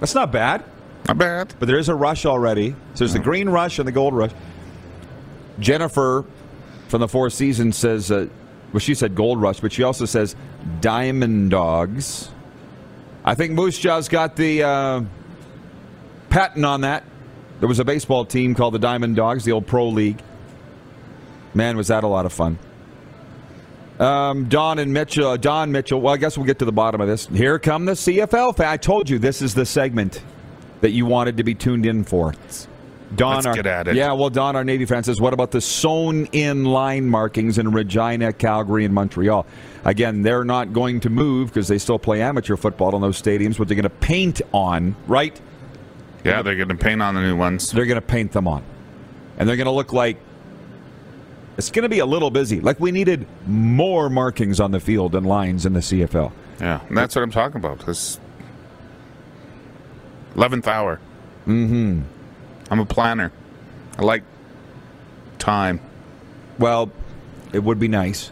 [0.00, 0.64] That's not bad,
[1.06, 1.54] not bad.
[1.58, 2.70] but there is a rush already.
[2.94, 4.32] So there's the Green Rush and the Gold Rush.
[5.58, 6.24] Jennifer
[6.88, 8.26] from the Four Seasons says, uh,
[8.72, 10.34] well, she said Gold Rush, but she also says
[10.80, 12.30] Diamond Dogs.
[13.24, 15.02] I think Moose Jaw's got the uh,
[16.30, 17.04] patent on that.
[17.60, 20.20] There was a baseball team called the Diamond Dogs, the old pro league.
[21.54, 22.58] Man, was that a lot of fun.
[23.98, 26.00] Um, Don and Mitchell, uh, Don Mitchell.
[26.00, 27.26] Well, I guess we'll get to the bottom of this.
[27.26, 28.58] Here come the CFL.
[28.60, 30.22] I told you this is the segment
[30.80, 32.34] that you wanted to be tuned in for.
[33.14, 33.94] Don, Let's our, get at it.
[33.94, 38.32] Yeah, well, Don, our Navy fan says, what about the sewn-in line markings in Regina,
[38.32, 39.46] Calgary, and Montreal?
[39.84, 43.58] Again, they're not going to move because they still play amateur football in those stadiums.
[43.58, 45.38] What they're going to paint on, right?
[46.24, 47.70] Yeah, they're going to paint on the new ones.
[47.70, 48.62] They're going to paint them on,
[49.36, 50.16] and they're going to look like
[51.56, 52.60] it's going to be a little busy.
[52.60, 56.32] Like we needed more markings on the field and lines in the CFL.
[56.60, 57.86] Yeah, and that's what I'm talking about.
[57.86, 58.18] This
[60.34, 61.00] eleventh hour.
[61.46, 62.02] Mm-hmm.
[62.70, 63.32] I'm a planner.
[63.98, 64.22] I like
[65.38, 65.80] time.
[66.58, 66.90] Well,
[67.52, 68.30] it would be nice.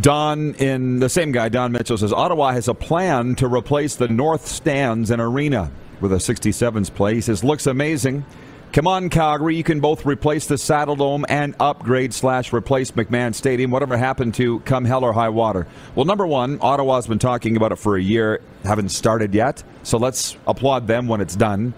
[0.00, 4.08] Don, in the same guy, Don Mitchell says Ottawa has a plan to replace the
[4.08, 7.14] North Stands and Arena with a 67s play.
[7.14, 8.24] He says looks amazing.
[8.72, 13.34] Come on, Calgary, you can both replace the Saddle Dome and upgrade slash replace McMahon
[13.34, 13.72] Stadium.
[13.72, 15.66] Whatever happened to come hell or high water?
[15.96, 19.64] Well, number one, Ottawa's been talking about it for a year, haven't started yet.
[19.82, 21.74] So let's applaud them when it's done.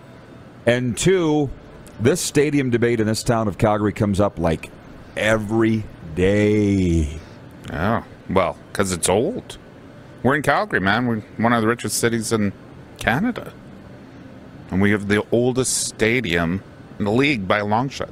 [0.66, 1.48] And two,
[1.98, 4.70] this stadium debate in this town of Calgary comes up like
[5.16, 7.09] every day.
[7.72, 9.57] Oh, well, because it's old.
[10.22, 11.07] We're in Calgary, man.
[11.07, 12.52] We're one of the richest cities in
[12.98, 13.55] Canada,
[14.70, 16.62] and we have the oldest stadium
[17.03, 18.09] in the league by a long shot.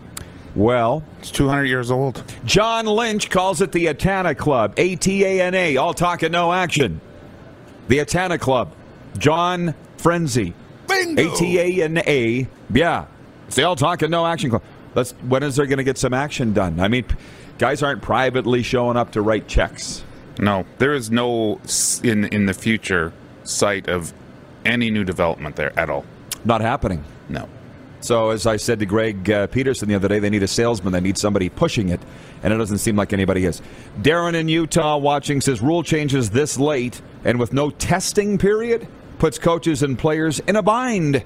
[0.57, 2.23] Well, It's 200 years old.
[2.45, 4.75] John Lynch calls it the Atana Club.
[4.77, 5.77] A T A N A.
[5.77, 7.01] All talk and no action.
[7.89, 8.73] The Atana Club.
[9.17, 10.55] John Frenzy.
[10.89, 11.33] Bingo!
[11.33, 12.49] A T A N A.
[12.73, 13.07] Yeah.
[13.47, 14.63] It's the All Talk and No Action Club.
[14.95, 16.79] Let's, when is there going to get some action done?
[16.81, 17.05] I mean,
[17.59, 20.05] guys aren't privately showing up to write checks.
[20.39, 21.61] No, there is no
[22.03, 23.13] in in the future
[23.45, 24.13] sight of
[24.65, 26.05] any new development there at all.
[26.45, 27.05] Not happening.
[27.29, 27.49] No.
[28.01, 30.93] So, as I said to Greg uh, Peterson the other day, they need a salesman.
[30.93, 32.01] They need somebody pushing it,
[32.43, 33.61] and it doesn't seem like anybody is.
[34.01, 39.39] Darren in Utah watching says rule changes this late and with no testing period puts
[39.39, 41.23] coaches and players in a bind.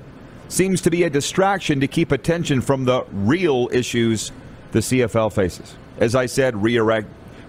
[0.49, 4.33] Seems to be a distraction to keep attention from the real issues
[4.73, 5.75] the CFL faces.
[5.99, 6.61] As I said,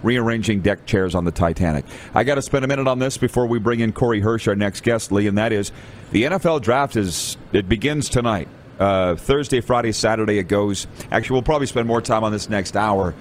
[0.04, 1.84] rearranging deck chairs on the Titanic.
[2.14, 4.56] I got to spend a minute on this before we bring in Corey Hirsch, our
[4.56, 5.72] next guest, Lee, and that is
[6.12, 8.48] the NFL draft is it begins tonight.
[8.80, 10.88] Uh, Thursday, Friday, Saturday it goes.
[11.12, 13.14] Actually, we'll probably spend more time on this next hour.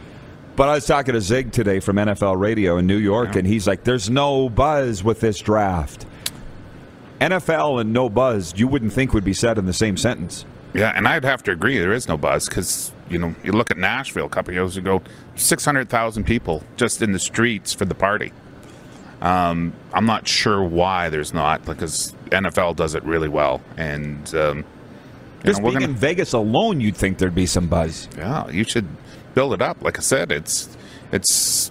[0.56, 3.66] But I was talking to Zig today from NFL Radio in New York, and he's
[3.66, 6.06] like, "There's no buzz with this draft."
[7.20, 10.44] NFL and no buzz, you wouldn't think would be said in the same sentence.
[10.74, 13.70] Yeah, and I'd have to agree there is no buzz because you know you look
[13.70, 15.02] at Nashville a couple years ago,
[15.36, 18.32] six hundred thousand people just in the streets for the party.
[19.22, 24.64] Um, I'm not sure why there's not because NFL does it really well, and um,
[25.44, 28.08] Just know, being gonna- in Vegas alone, you'd think there'd be some buzz.
[28.16, 28.86] yeah, you should
[29.34, 29.82] build it up.
[29.82, 30.68] Like I said, it's
[31.12, 31.70] it's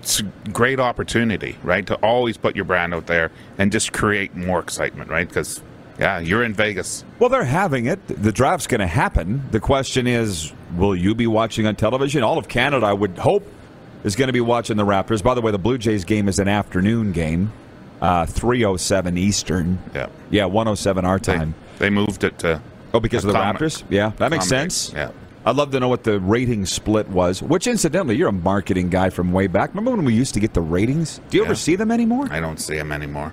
[0.00, 1.86] it's a great opportunity, right?
[1.86, 5.28] To always put your brand out there and just create more excitement, right?
[5.28, 5.60] Because
[5.98, 7.04] yeah, you're in Vegas.
[7.18, 8.06] Well, they're having it.
[8.06, 9.42] The draft's going to happen.
[9.50, 12.22] The question is, will you be watching on television?
[12.22, 13.44] All of Canada, I would hope,
[14.04, 15.22] is going to be watching the Raptors.
[15.24, 17.50] By the way, the Blue Jays game is an afternoon game,
[18.00, 19.80] uh, 307 Eastern.
[19.92, 20.06] Yeah.
[20.30, 21.52] Yeah, 107 our time.
[21.52, 22.60] they moved it to.
[22.94, 23.38] Oh, because of the.
[23.38, 23.84] Raptors?
[23.90, 24.92] Yeah, that makes sense.
[24.94, 25.10] yeah.
[25.46, 29.08] I'd love to know what the rating split was, which incidentally, you're a marketing guy
[29.08, 29.70] from way back.
[29.70, 31.20] Remember when we used to get the ratings?
[31.30, 32.26] Do you ever see them anymore?
[32.30, 33.32] I don't see them anymore.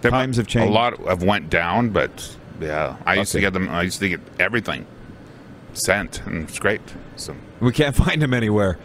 [0.00, 0.70] They- Times have changed.
[0.70, 3.68] A lot have went down, but yeah, I used to get them.
[3.68, 4.86] I used to get everything
[5.74, 6.94] sent, and scraped.
[7.16, 8.78] So We can't find them anywhere.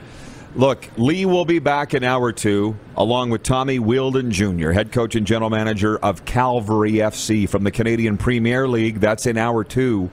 [0.56, 5.16] Look, Lee will be back in hour two, along with Tommy Wheeldon Jr., head coach
[5.16, 9.02] and general manager of Cavalry FC from the Canadian Premier League.
[9.02, 10.10] That's in hour two.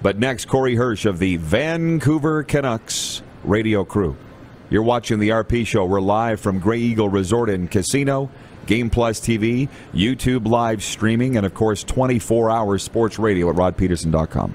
[0.00, 4.16] But next, Corey Hirsch of the Vancouver Canucks radio crew.
[4.70, 5.84] You're watching the RP show.
[5.84, 8.30] We're live from Grey Eagle Resort and Casino,
[8.66, 14.54] Game Plus TV, YouTube live streaming, and of course, 24 hour sports radio at rodpedersen.com.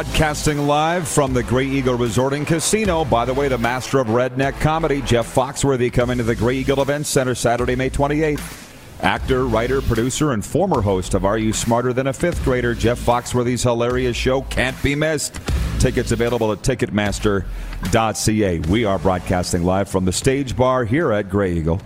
[0.00, 3.04] Broadcasting live from the Grey Eagle Resort and Casino.
[3.04, 6.80] By the way, the master of redneck comedy, Jeff Foxworthy, coming to the Grey Eagle
[6.80, 9.02] Event Center Saturday, May 28th.
[9.02, 12.74] Actor, writer, producer, and former host of Are You Smarter Than a Fifth Grader?
[12.74, 15.38] Jeff Foxworthy's hilarious show can't be missed.
[15.80, 18.58] Tickets available at Ticketmaster.ca.
[18.70, 21.78] We are broadcasting live from the stage bar here at Grey Eagle.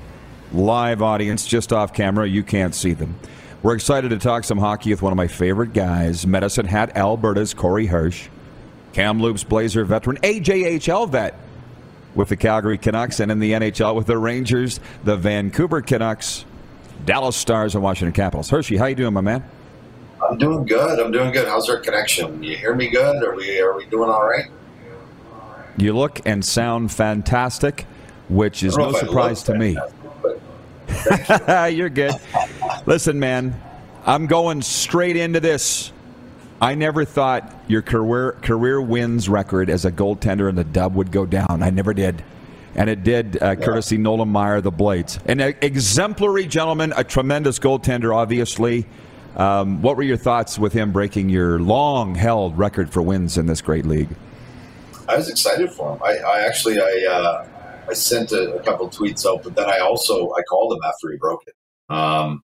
[0.53, 2.29] Live audience just off camera.
[2.29, 3.19] You can't see them.
[3.65, 7.55] We're excited to talk some hockey with one of my favorite guys, Medicine Hat Alberta's
[7.55, 8.29] Corey Hirsch,
[8.93, 11.35] Kamloops Blazer veteran, AJHL vet
[12.15, 16.45] with the Calgary Canucks, and in the NHL with the Rangers, the Vancouver Canucks,
[17.07, 18.51] Dallas Stars, and Washington Capitals.
[18.51, 19.43] Hershey, how you doing, my man?
[20.23, 21.01] I'm doing good.
[21.01, 21.49] I'm doing good.
[21.49, 22.43] How's our connection?
[22.43, 23.25] You hear me good?
[23.25, 24.51] Are we are we doing all right?
[25.79, 27.87] You look and sound fantastic,
[28.29, 29.79] which is no know if I surprise to look me.
[31.73, 32.15] You're good.
[32.87, 33.61] Listen, man,
[34.07, 35.93] I'm going straight into this.
[36.61, 41.11] I never thought your career career wins record as a goaltender in the dub would
[41.11, 41.63] go down.
[41.63, 42.23] I never did.
[42.77, 45.19] And it did, uh, courtesy Nolan Maier, the Blades.
[45.27, 48.87] An exemplary gentleman, a tremendous goaltender, obviously.
[49.37, 53.47] Um, what were your thoughts with him breaking your long held record for wins in
[53.47, 54.09] this great league?
[55.09, 56.03] I was excited for him.
[56.03, 57.47] I, I actually I uh,
[57.91, 61.11] I sent a, a couple tweets out, but then I also I called him after
[61.13, 61.55] he broke it.
[61.95, 62.43] Um,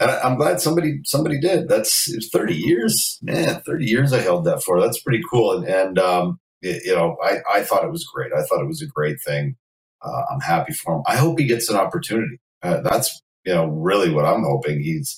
[0.00, 1.68] and I, I'm glad somebody somebody did.
[1.68, 3.62] That's it's 30 years, man.
[3.66, 4.80] 30 years I held that for.
[4.80, 5.52] That's pretty cool.
[5.58, 8.32] And, and um, y- you know, I, I thought it was great.
[8.32, 9.56] I thought it was a great thing.
[10.02, 11.02] Uh, I'm happy for him.
[11.06, 12.38] I hope he gets an opportunity.
[12.62, 14.82] Uh, that's you know really what I'm hoping.
[14.82, 15.16] He's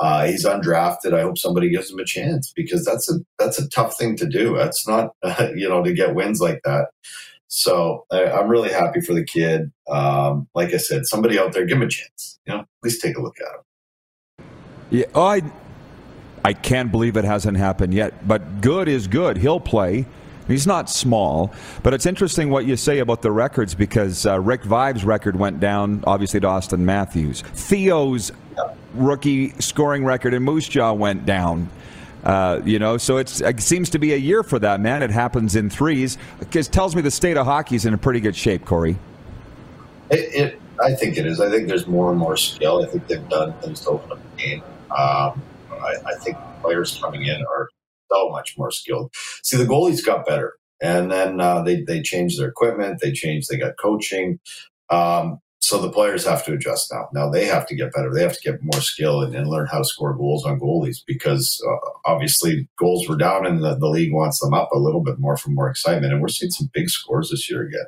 [0.00, 1.14] uh, he's undrafted.
[1.14, 4.26] I hope somebody gives him a chance because that's a that's a tough thing to
[4.28, 4.56] do.
[4.56, 5.10] That's not
[5.56, 6.88] you know to get wins like that.
[7.54, 9.70] So I, I'm really happy for the kid.
[9.86, 12.40] Um, like I said, somebody out there, give him a chance.
[12.46, 14.46] You know, at least take a look at him.
[14.88, 15.42] Yeah, oh, I,
[16.46, 18.26] I can't believe it hasn't happened yet.
[18.26, 19.36] But good is good.
[19.36, 20.06] He'll play.
[20.48, 24.64] He's not small, but it's interesting what you say about the records because uh, Rick
[24.64, 27.42] Vaive's record went down, obviously, to Auston Matthews.
[27.42, 28.32] Theo's
[28.94, 31.68] rookie scoring record in Moose Jaw went down.
[32.22, 35.02] Uh, you know, so it seems to be a year for that man.
[35.02, 36.18] It happens in threes.
[36.40, 38.96] It tells me the state of hockey's in a pretty good shape, Corey.
[40.10, 41.40] It, it, I think it is.
[41.40, 42.84] I think there's more and more skill.
[42.84, 44.62] I think they've done things to open up the game.
[44.90, 47.68] Um, I, I think players coming in are
[48.10, 49.12] so much more skilled.
[49.42, 53.00] See, the goalies got better, and then uh, they they changed their equipment.
[53.00, 53.48] They changed.
[53.50, 54.38] They got coaching.
[54.90, 57.08] Um, so the players have to adjust now.
[57.14, 58.12] Now they have to get better.
[58.12, 60.98] They have to get more skill and, and learn how to score goals on goalies
[61.06, 65.00] because uh, obviously goals were down and the, the league wants them up a little
[65.00, 66.12] bit more for more excitement.
[66.12, 67.86] And we're seeing some big scores this year again.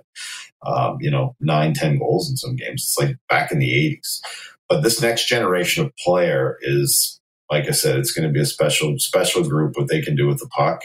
[0.65, 2.85] Um, you know, nine, ten goals in some games.
[2.85, 4.21] It's like back in the 80s.
[4.69, 8.47] But this next generation of player is, like I said, it's going to be a
[8.47, 9.77] special, special group.
[9.77, 10.81] What they can do with the puck.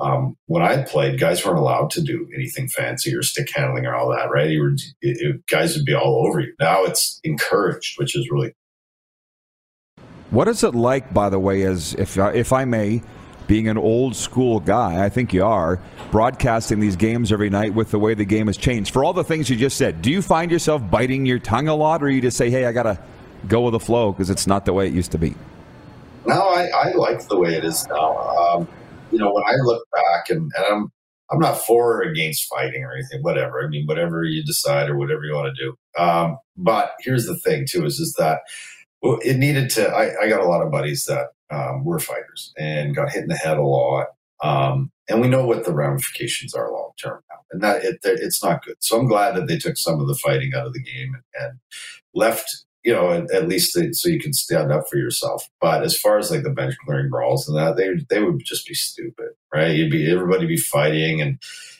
[0.00, 3.94] Um, when I played, guys weren't allowed to do anything fancy or stick handling or
[3.94, 4.50] all that, right?
[4.50, 6.52] You were, it, it, guys would be all over you.
[6.60, 8.54] Now it's encouraged, which is really
[10.30, 13.02] What is it like, by the way, as if if I may,
[13.48, 15.80] being an old school guy, I think you are,
[16.12, 18.92] broadcasting these games every night with the way the game has changed.
[18.92, 21.74] For all the things you just said, do you find yourself biting your tongue a
[21.74, 22.98] lot, or you just say, "Hey, I gotta
[23.48, 25.34] go with the flow" because it's not the way it used to be?
[26.26, 28.16] No, I, I like the way it is now.
[28.18, 28.68] Um,
[29.10, 30.92] you know, when I look back, and, and I'm
[31.30, 33.62] I'm not for or against fighting or anything, whatever.
[33.62, 36.02] I mean, whatever you decide or whatever you want to do.
[36.02, 38.40] Um, but here's the thing, too, is is that
[39.02, 39.88] it needed to.
[39.88, 43.28] I, I got a lot of buddies that um, were fighters and got hit in
[43.28, 44.08] the head a lot.
[44.42, 48.42] Um, and we know what the ramifications are long term now, and that it, it's
[48.42, 48.76] not good.
[48.80, 51.44] So I'm glad that they took some of the fighting out of the game and,
[51.44, 51.58] and
[52.14, 55.48] left you know, at, at least so you can stand up for yourself.
[55.60, 58.66] But as far as like the bench clearing brawls and that, they they would just
[58.66, 59.74] be stupid, right?
[59.74, 61.38] You'd be everybody be fighting, and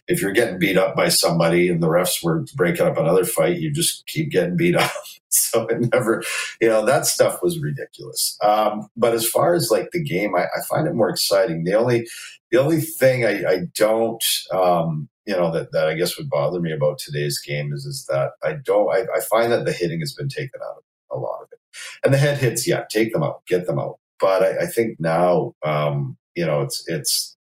[0.09, 3.59] if you're getting beat up by somebody and the refs were breaking up another fight,
[3.59, 4.90] you just keep getting beat up.
[5.28, 6.24] so it never,
[6.61, 8.36] you know, that stuff was ridiculous.
[8.42, 11.62] Um, but as far as like the game, I, I, find it more exciting.
[11.62, 12.09] The only
[12.51, 16.61] the only thing I, I don't um, you know that, that I guess would bother
[16.61, 20.01] me about today's game is is that I don't I, I find that the hitting
[20.01, 20.82] has been taken out of
[21.12, 21.58] a lot of it.
[22.04, 23.98] And the head hits, yeah, take them out, get them out.
[24.18, 27.36] But I, I think now, um, you know, it's it's.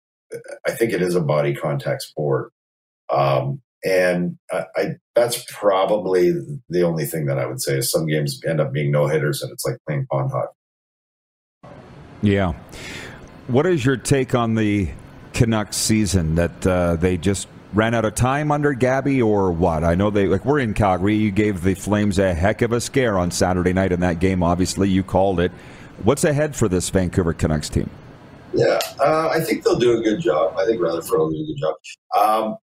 [0.66, 2.52] I think it is a body contact sport,
[3.12, 6.34] um, and I, I, that's probably
[6.70, 9.42] the only thing that I would say is some games end up being no hitters,
[9.42, 10.54] and it's like playing pond hockey.
[12.22, 12.54] Yeah.
[13.48, 14.90] What is your take on the
[15.34, 19.84] Canucks season that uh, they just ran out of time under Gabby or what?
[19.84, 21.16] I know they like we're in Calgary.
[21.16, 24.44] You gave the Flames a heck of a scare on Saturday night in that game.
[24.44, 25.52] Obviously, you called it.
[26.04, 27.90] What's ahead for this Vancouver Canucks team?
[28.54, 30.58] Yeah, uh, I think they'll do a good job.
[30.58, 31.76] I think Rutherford will do a good job.
[32.18, 32.58] Um,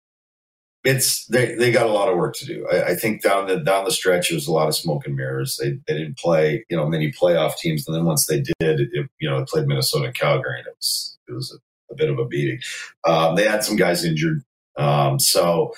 [0.85, 2.67] it's they they got a lot of work to do.
[2.71, 5.17] I, I, think down the down the stretch it was a lot of smoke and
[5.17, 5.57] mirrors.
[5.57, 8.89] They they didn't play you know many playoff teams, and then once they did, it,
[9.19, 11.59] you know, they played Minnesota and Calgary, and it was it was
[11.91, 12.61] a, a bit of a beating.
[13.07, 14.43] Um, they had some guys injured.
[14.77, 15.73] Um, so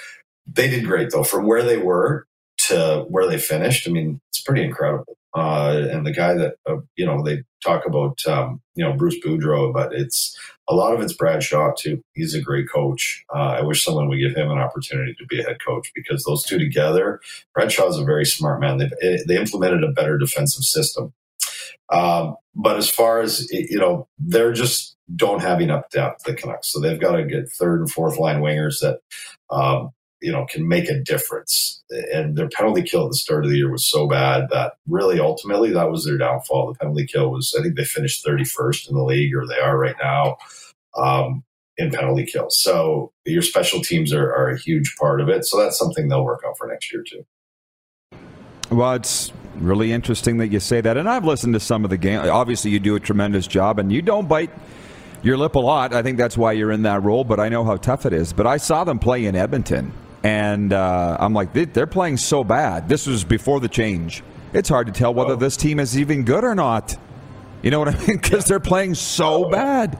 [0.46, 1.24] they did great though.
[1.24, 2.26] From where they were
[2.68, 5.16] to where they finished, I mean, it's pretty incredible.
[5.34, 9.16] Uh, and the guy that uh, you know they talk about, um, you know, Bruce
[9.22, 10.36] Boudreau, but it's
[10.68, 12.02] a lot of it's Brad Shaw too.
[12.14, 13.24] He's a great coach.
[13.34, 16.24] Uh, I wish someone would give him an opportunity to be a head coach because
[16.24, 17.20] those two together,
[17.54, 18.78] Brad Shaw is a very smart man.
[18.78, 21.12] They eh, they implemented a better defensive system.
[21.90, 26.72] Um, but as far as you know, they're just don't have enough depth, the Canucks.
[26.72, 29.00] So they've got to get third and fourth line wingers that,
[29.50, 29.90] um,
[30.20, 31.82] you know, can make a difference.
[32.12, 35.20] And their penalty kill at the start of the year was so bad that really
[35.20, 36.72] ultimately that was their downfall.
[36.72, 39.78] The penalty kill was, I think they finished 31st in the league, or they are
[39.78, 40.38] right now
[40.96, 41.44] um,
[41.76, 42.48] in penalty kill.
[42.50, 45.44] So your special teams are, are a huge part of it.
[45.44, 47.24] So that's something they'll work on for next year, too.
[48.70, 50.96] Well, it's really interesting that you say that.
[50.96, 52.20] And I've listened to some of the game.
[52.20, 54.50] Obviously, you do a tremendous job, and you don't bite
[55.22, 55.92] your lip a lot.
[55.92, 58.32] I think that's why you're in that role, but I know how tough it is.
[58.32, 59.92] But I saw them play in Edmonton,
[60.22, 62.88] and uh, I'm like, they're playing so bad.
[62.88, 64.22] This was before the change.
[64.52, 65.36] It's hard to tell whether oh.
[65.36, 66.96] this team is even good or not.
[67.62, 68.18] You know what I mean?
[68.22, 69.98] Because they're playing so bad.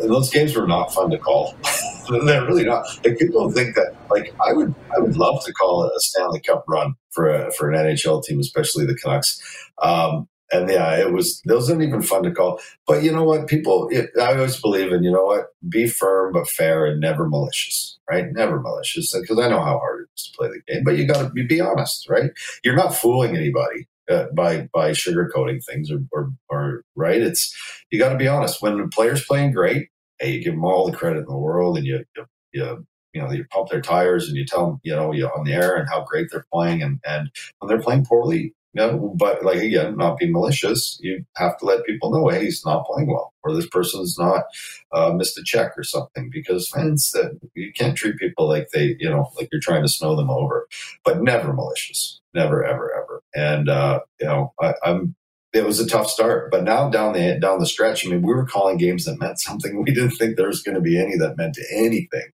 [0.00, 1.54] And those games were not fun to call.
[2.24, 2.84] they're really not.
[3.04, 6.40] Like people think that, like I would, I would love to call it a Stanley
[6.40, 9.40] Cup run for a, for an NHL team, especially the Canucks.
[9.82, 12.60] Um, and yeah, it was It wasn't even fun to call.
[12.86, 16.32] But you know what, people, it, I always believe in you know what, be firm
[16.32, 18.26] but fair and never malicious, right?
[18.32, 20.84] Never malicious because I know how hard it is to play the game.
[20.84, 22.30] But you got to be, be, honest, right?
[22.64, 23.88] You're not fooling anybody.
[24.10, 27.54] Uh, by by sugarcoating things or, or, or right it's
[27.90, 29.90] you got to be honest when the players playing great
[30.20, 33.22] hey you give them all the credit in the world and you you, you you
[33.22, 35.76] know, you pump their tires and you tell them, you know, you on the air
[35.76, 36.82] and how great they're playing.
[36.82, 41.24] And, and when they're playing poorly, you know, but like again, not being malicious, you
[41.36, 44.44] have to let people know, hey, he's not playing well, or this person's not
[44.92, 46.28] uh, missed a check or something.
[46.30, 49.88] Because fans, that you can't treat people like they, you know, like you're trying to
[49.88, 50.68] snow them over,
[51.04, 53.22] but never malicious, never, ever, ever.
[53.34, 55.16] And uh, you know, I, I'm
[55.52, 56.50] it was a tough start.
[56.50, 59.40] But now down the down the stretch, I mean, we were calling games that meant
[59.40, 59.82] something.
[59.88, 62.30] We didn't think there was going to be any that meant anything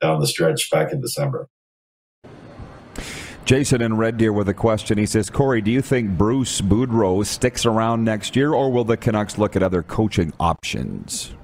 [0.00, 1.48] down the stretch back in December.
[3.44, 4.96] Jason in Red Deer with a question.
[4.96, 8.96] He says, Corey, do you think Bruce Boudreau sticks around next year, or will the
[8.96, 11.34] Canucks look at other coaching options?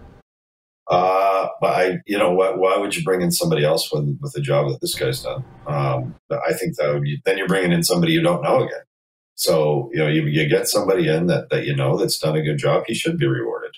[0.90, 4.40] Uh, I, you know, why, why would you bring in somebody else with with the
[4.40, 5.44] job that this guy's done?
[5.66, 8.80] Um, I think that would be, then you're bringing in somebody you don't know again.
[9.40, 12.42] So, you know, you, you get somebody in that, that you know that's done a
[12.42, 13.74] good job, he should be rewarded.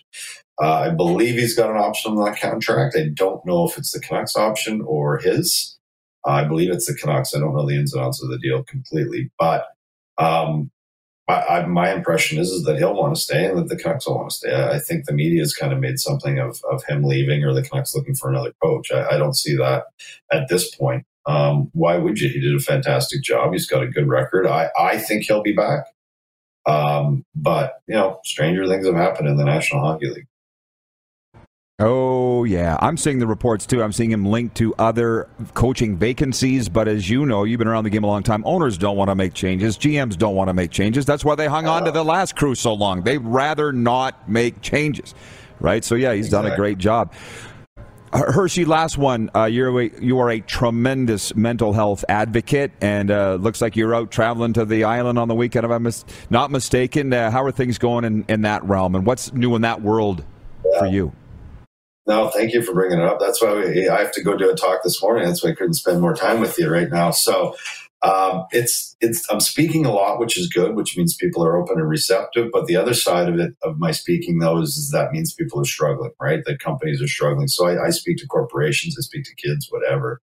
[0.60, 2.96] Uh, I believe he's got an option on that contract.
[2.96, 5.78] I don't know if it's the Canucks option or his.
[6.26, 7.32] I believe it's the Canucks.
[7.32, 9.66] I don't know the ins and outs of the deal completely, but
[10.18, 10.72] um,
[11.28, 14.08] I, I, my impression is is that he'll want to stay and that the Canucks
[14.08, 14.52] will want to stay.
[14.52, 17.54] I, I think the media has kind of made something of, of him leaving or
[17.54, 18.90] the Canucks looking for another coach.
[18.90, 19.84] I, I don't see that
[20.32, 21.06] at this point.
[21.26, 22.28] Um, why would you?
[22.28, 23.52] He did a fantastic job.
[23.52, 24.46] He's got a good record.
[24.46, 25.86] I, I think he'll be back.
[26.66, 30.26] Um, but, you know, stranger things have happened in the National Hockey League.
[31.78, 32.76] Oh, yeah.
[32.80, 33.82] I'm seeing the reports too.
[33.82, 36.68] I'm seeing him linked to other coaching vacancies.
[36.68, 38.44] But as you know, you've been around the game a long time.
[38.46, 39.76] Owners don't want to make changes.
[39.76, 41.04] GMs don't want to make changes.
[41.04, 43.02] That's why they hung on to the last crew so long.
[43.02, 45.14] They'd rather not make changes,
[45.58, 45.84] right?
[45.84, 46.50] So, yeah, he's exactly.
[46.50, 47.12] done a great job.
[48.12, 49.30] Hershey, last one.
[49.34, 53.94] Uh, you're a, you are a tremendous mental health advocate, and uh, looks like you're
[53.94, 55.64] out traveling to the island on the weekend.
[55.64, 59.06] If I'm mis- not mistaken, uh, how are things going in, in that realm, and
[59.06, 60.24] what's new in that world
[60.64, 60.78] yeah.
[60.80, 61.12] for you?
[62.06, 63.18] No, thank you for bringing it up.
[63.20, 65.24] That's why we, I have to go do a talk this morning.
[65.24, 67.12] That's why I couldn't spend more time with you right now.
[67.12, 67.56] So
[68.02, 71.78] um, it's it's I'm speaking a lot, which is good, which means people are open
[71.78, 72.50] and receptive.
[72.52, 75.60] But the other side of it of my speaking though is, is that means people
[75.60, 76.40] are struggling, right?
[76.44, 77.48] That companies are struggling.
[77.48, 80.20] So I, I speak to corporations, I speak to kids, whatever.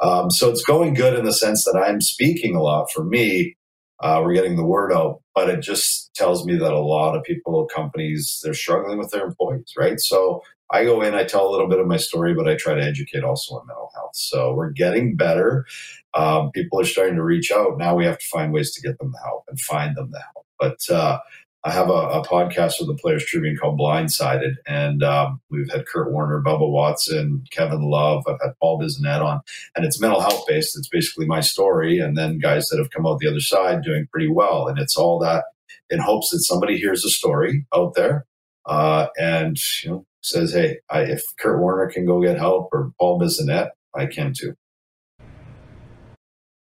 [0.00, 2.90] Um, so it's going good in the sense that I'm speaking a lot.
[2.92, 3.56] For me,
[4.00, 7.22] uh, we're getting the word out, but it just tells me that a lot of
[7.22, 9.98] people, companies, they're struggling with their employees, right?
[10.00, 10.42] So
[10.72, 12.82] I go in, I tell a little bit of my story, but I try to
[12.82, 14.14] educate also on mental health.
[14.14, 15.66] So we're getting better.
[16.14, 17.78] Um, people are starting to reach out.
[17.78, 20.20] Now we have to find ways to get them the help and find them the
[20.20, 20.46] help.
[20.58, 21.18] But uh,
[21.64, 25.86] I have a, a, podcast with the Players Tribune called Blindsided, and um, we've had
[25.86, 28.24] Kurt Warner, Bubba Watson, Kevin Love.
[28.26, 29.40] I've had Paul Bissonnette on,
[29.76, 30.76] and it's mental health based.
[30.76, 34.08] It's basically my story, and then guys that have come out the other side doing
[34.10, 34.66] pretty well.
[34.66, 35.44] And it's all that
[35.88, 38.26] in hopes that somebody hears a story out there
[38.66, 42.92] uh, and you know says, "Hey, I, if Kurt Warner can go get help or
[42.98, 44.54] Paul Bissonnette, I can too."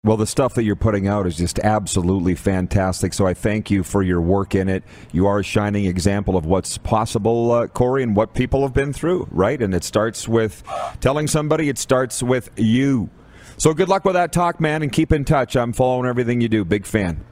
[0.04, 3.14] Well, the stuff that you're putting out is just absolutely fantastic.
[3.14, 4.84] So I thank you for your work in it.
[5.12, 8.94] You are a shining example of what's possible, uh, Corey, and what people have been
[8.94, 9.62] through, right?
[9.62, 10.64] And it starts with
[11.02, 13.10] telling somebody, it starts with you.
[13.58, 15.58] So good luck with that talk, man, and keep in touch.
[15.58, 16.64] I'm following everything you do.
[16.64, 17.26] Big fan.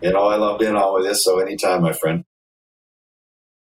[0.00, 2.24] You know, I love being on with this, so anytime, my friend.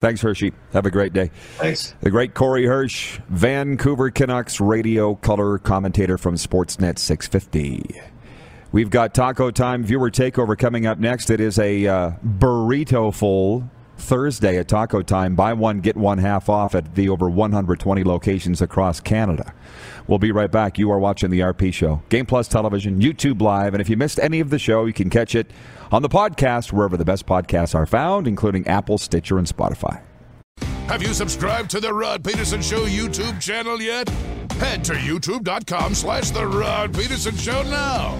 [0.02, 0.54] Thanks, Hershey.
[0.72, 1.30] Have a great day.
[1.58, 1.94] Thanks.
[2.00, 8.02] The great Corey Hirsch, Vancouver Canucks radio color commentator from Sportsnet 650.
[8.72, 11.30] We've got Taco Time viewer takeover coming up next.
[11.30, 13.70] It is a uh, burrito full
[14.00, 15.36] Thursday at Taco Time.
[15.36, 19.54] Buy one, get one half off at the over 120 locations across Canada.
[20.08, 20.78] We'll be right back.
[20.78, 24.20] You are watching the RP Show, Game Plus Television, YouTube Live, and if you missed
[24.20, 25.52] any of the show, you can catch it
[25.92, 30.02] on the podcast wherever the best podcasts are found, including Apple, Stitcher, and Spotify.
[30.88, 34.10] Have you subscribed to the Rod Pedersen Show YouTube channel yet?
[34.54, 38.18] Head to youtube.com slash the Rod Pedersen Show now.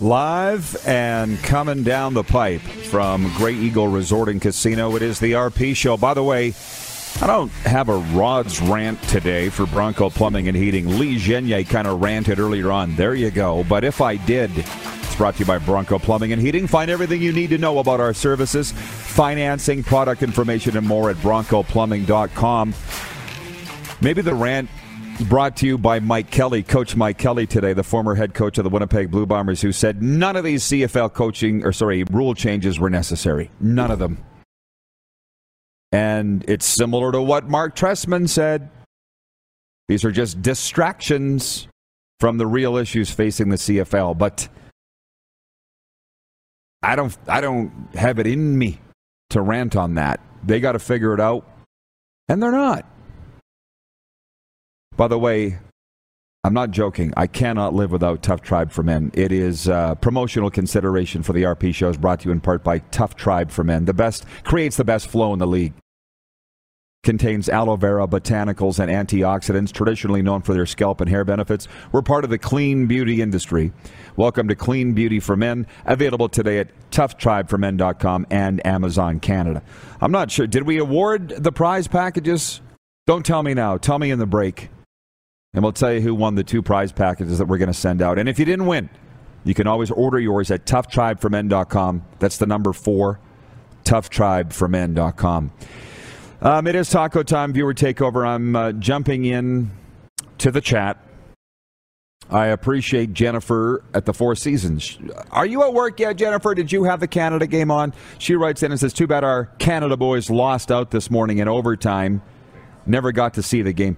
[0.00, 5.32] Live and coming down the pipe from Grey Eagle Resort and Casino, it is the
[5.32, 5.96] RP Show.
[5.96, 6.54] By the way,
[7.20, 11.00] I don't have a Rod's rant today for Bronco Plumbing and Heating.
[11.00, 12.94] Lee Genier kind of ranted earlier on.
[12.94, 13.64] There you go.
[13.64, 16.68] But if I did, it's brought to you by Bronco Plumbing and Heating.
[16.68, 21.16] Find everything you need to know about our services, financing, product information, and more at
[21.16, 22.72] broncoplumbing.com.
[24.00, 24.70] Maybe the rant
[25.26, 28.62] Brought to you by Mike Kelly, Coach Mike Kelly today, the former head coach of
[28.62, 32.78] the Winnipeg Blue Bombers, who said none of these CFL coaching or sorry rule changes
[32.78, 33.50] were necessary.
[33.58, 34.24] None of them.
[35.90, 38.70] And it's similar to what Mark Trestman said.
[39.88, 41.66] These are just distractions
[42.20, 44.16] from the real issues facing the CFL.
[44.16, 44.48] But
[46.80, 48.78] I don't I don't have it in me
[49.30, 50.20] to rant on that.
[50.44, 51.44] They got to figure it out.
[52.28, 52.86] And they're not.
[54.98, 55.56] By the way,
[56.42, 57.14] I'm not joking.
[57.16, 59.12] I cannot live without Tough Tribe for Men.
[59.14, 62.80] It is uh, promotional consideration for the RP shows brought to you in part by
[62.90, 63.84] Tough Tribe for Men.
[63.84, 65.72] The best creates the best flow in the league.
[67.04, 71.68] Contains aloe vera, botanicals, and antioxidants, traditionally known for their scalp and hair benefits.
[71.92, 73.72] We're part of the clean beauty industry.
[74.16, 79.62] Welcome to Clean Beauty for Men, available today at toughtribeformen.com and Amazon Canada.
[80.00, 80.48] I'm not sure.
[80.48, 82.60] Did we award the prize packages?
[83.06, 83.76] Don't tell me now.
[83.76, 84.70] Tell me in the break
[85.54, 88.02] and we'll tell you who won the two prize packages that we're going to send
[88.02, 88.18] out.
[88.18, 88.90] And if you didn't win,
[89.44, 92.04] you can always order yours at toughtribeformen.com.
[92.18, 93.20] That's the number four,
[93.84, 95.52] toughtribeformen.com.
[96.40, 98.26] Um, it is taco time, viewer takeover.
[98.26, 99.70] I'm uh, jumping in
[100.38, 101.02] to the chat.
[102.30, 104.98] I appreciate Jennifer at the Four Seasons.
[105.30, 106.54] Are you at work yet, Jennifer?
[106.54, 107.94] Did you have the Canada game on?
[108.18, 111.48] She writes in and says, Too bad our Canada boys lost out this morning in
[111.48, 112.20] overtime.
[112.84, 113.96] Never got to see the game.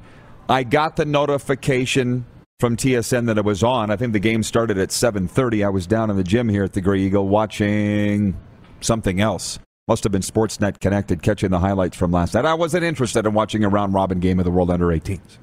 [0.50, 2.26] I got the notification
[2.58, 3.90] from TSN that it was on.
[3.90, 5.64] I think the game started at 7:30.
[5.64, 8.36] I was down in the gym here at the Grey Eagle watching
[8.80, 9.60] something else.
[9.86, 12.44] Must have been Sportsnet connected, catching the highlights from last night.
[12.44, 15.38] I wasn't interested in watching a round robin game of the World Under 18s.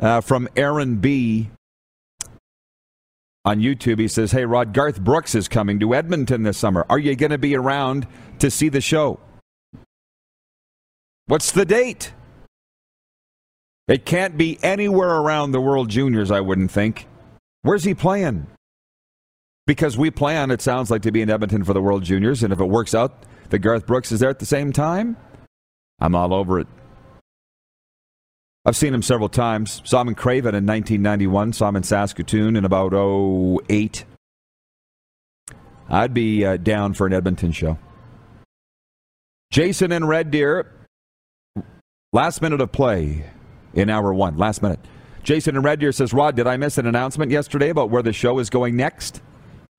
[0.00, 1.50] Uh, from Aaron B.
[3.44, 6.86] On YouTube, he says, Hey, Rod, Garth Brooks is coming to Edmonton this summer.
[6.88, 8.06] Are you going to be around
[8.38, 9.18] to see the show?
[11.26, 12.12] What's the date?
[13.88, 17.06] It can't be anywhere around the World Juniors, I wouldn't think.
[17.62, 18.46] Where's he playing?
[19.66, 22.52] Because we plan, it sounds like, to be in Edmonton for the World Juniors, and
[22.52, 25.16] if it works out that Garth Brooks is there at the same time,
[26.00, 26.66] I'm all over it.
[28.64, 29.82] I've seen him several times.
[29.84, 31.52] Saw him in Craven in 1991.
[31.52, 34.04] Saw him in Saskatoon in about 08.
[35.88, 37.76] I'd be uh, down for an Edmonton show.
[39.50, 40.72] Jason and Red Deer.
[42.12, 43.24] Last minute of play
[43.74, 44.36] in hour one.
[44.36, 44.80] Last minute.
[45.22, 48.12] Jason in Red Deer says, Rod, did I miss an announcement yesterday about where the
[48.12, 49.20] show is going next?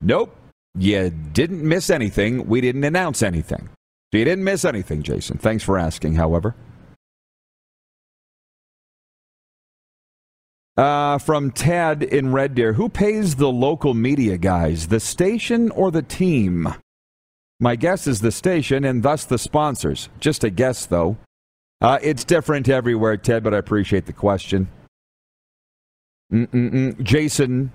[0.01, 0.35] Nope.
[0.75, 2.47] You didn't miss anything.
[2.47, 3.69] We didn't announce anything.
[4.11, 5.37] So you didn't miss anything, Jason.
[5.37, 6.55] Thanks for asking, however.
[10.75, 15.91] Uh, from Ted in Red Deer, who pays the local media guys, the station or
[15.91, 16.73] the team?
[17.59, 20.09] My guess is the station and thus the sponsors.
[20.19, 21.17] Just a guess, though.
[21.83, 24.69] Uh, it's different everywhere, Ted, but I appreciate the question.
[26.31, 27.03] Mm-mm-mm.
[27.03, 27.73] Jason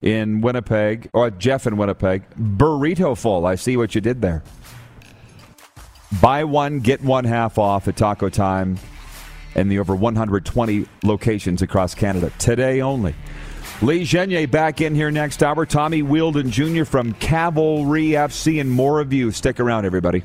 [0.00, 3.44] in Winnipeg, or Jeff in Winnipeg, burrito full.
[3.44, 4.42] I see what you did there.
[6.22, 8.78] Buy one, get one half off at Taco Time
[9.54, 13.14] in the over 120 locations across Canada today only.
[13.82, 15.66] Lee Genier back in here next hour.
[15.66, 16.84] Tommy Wheeldon Jr.
[16.84, 19.30] from Cavalry FC and more of you.
[19.30, 20.24] Stick around, everybody.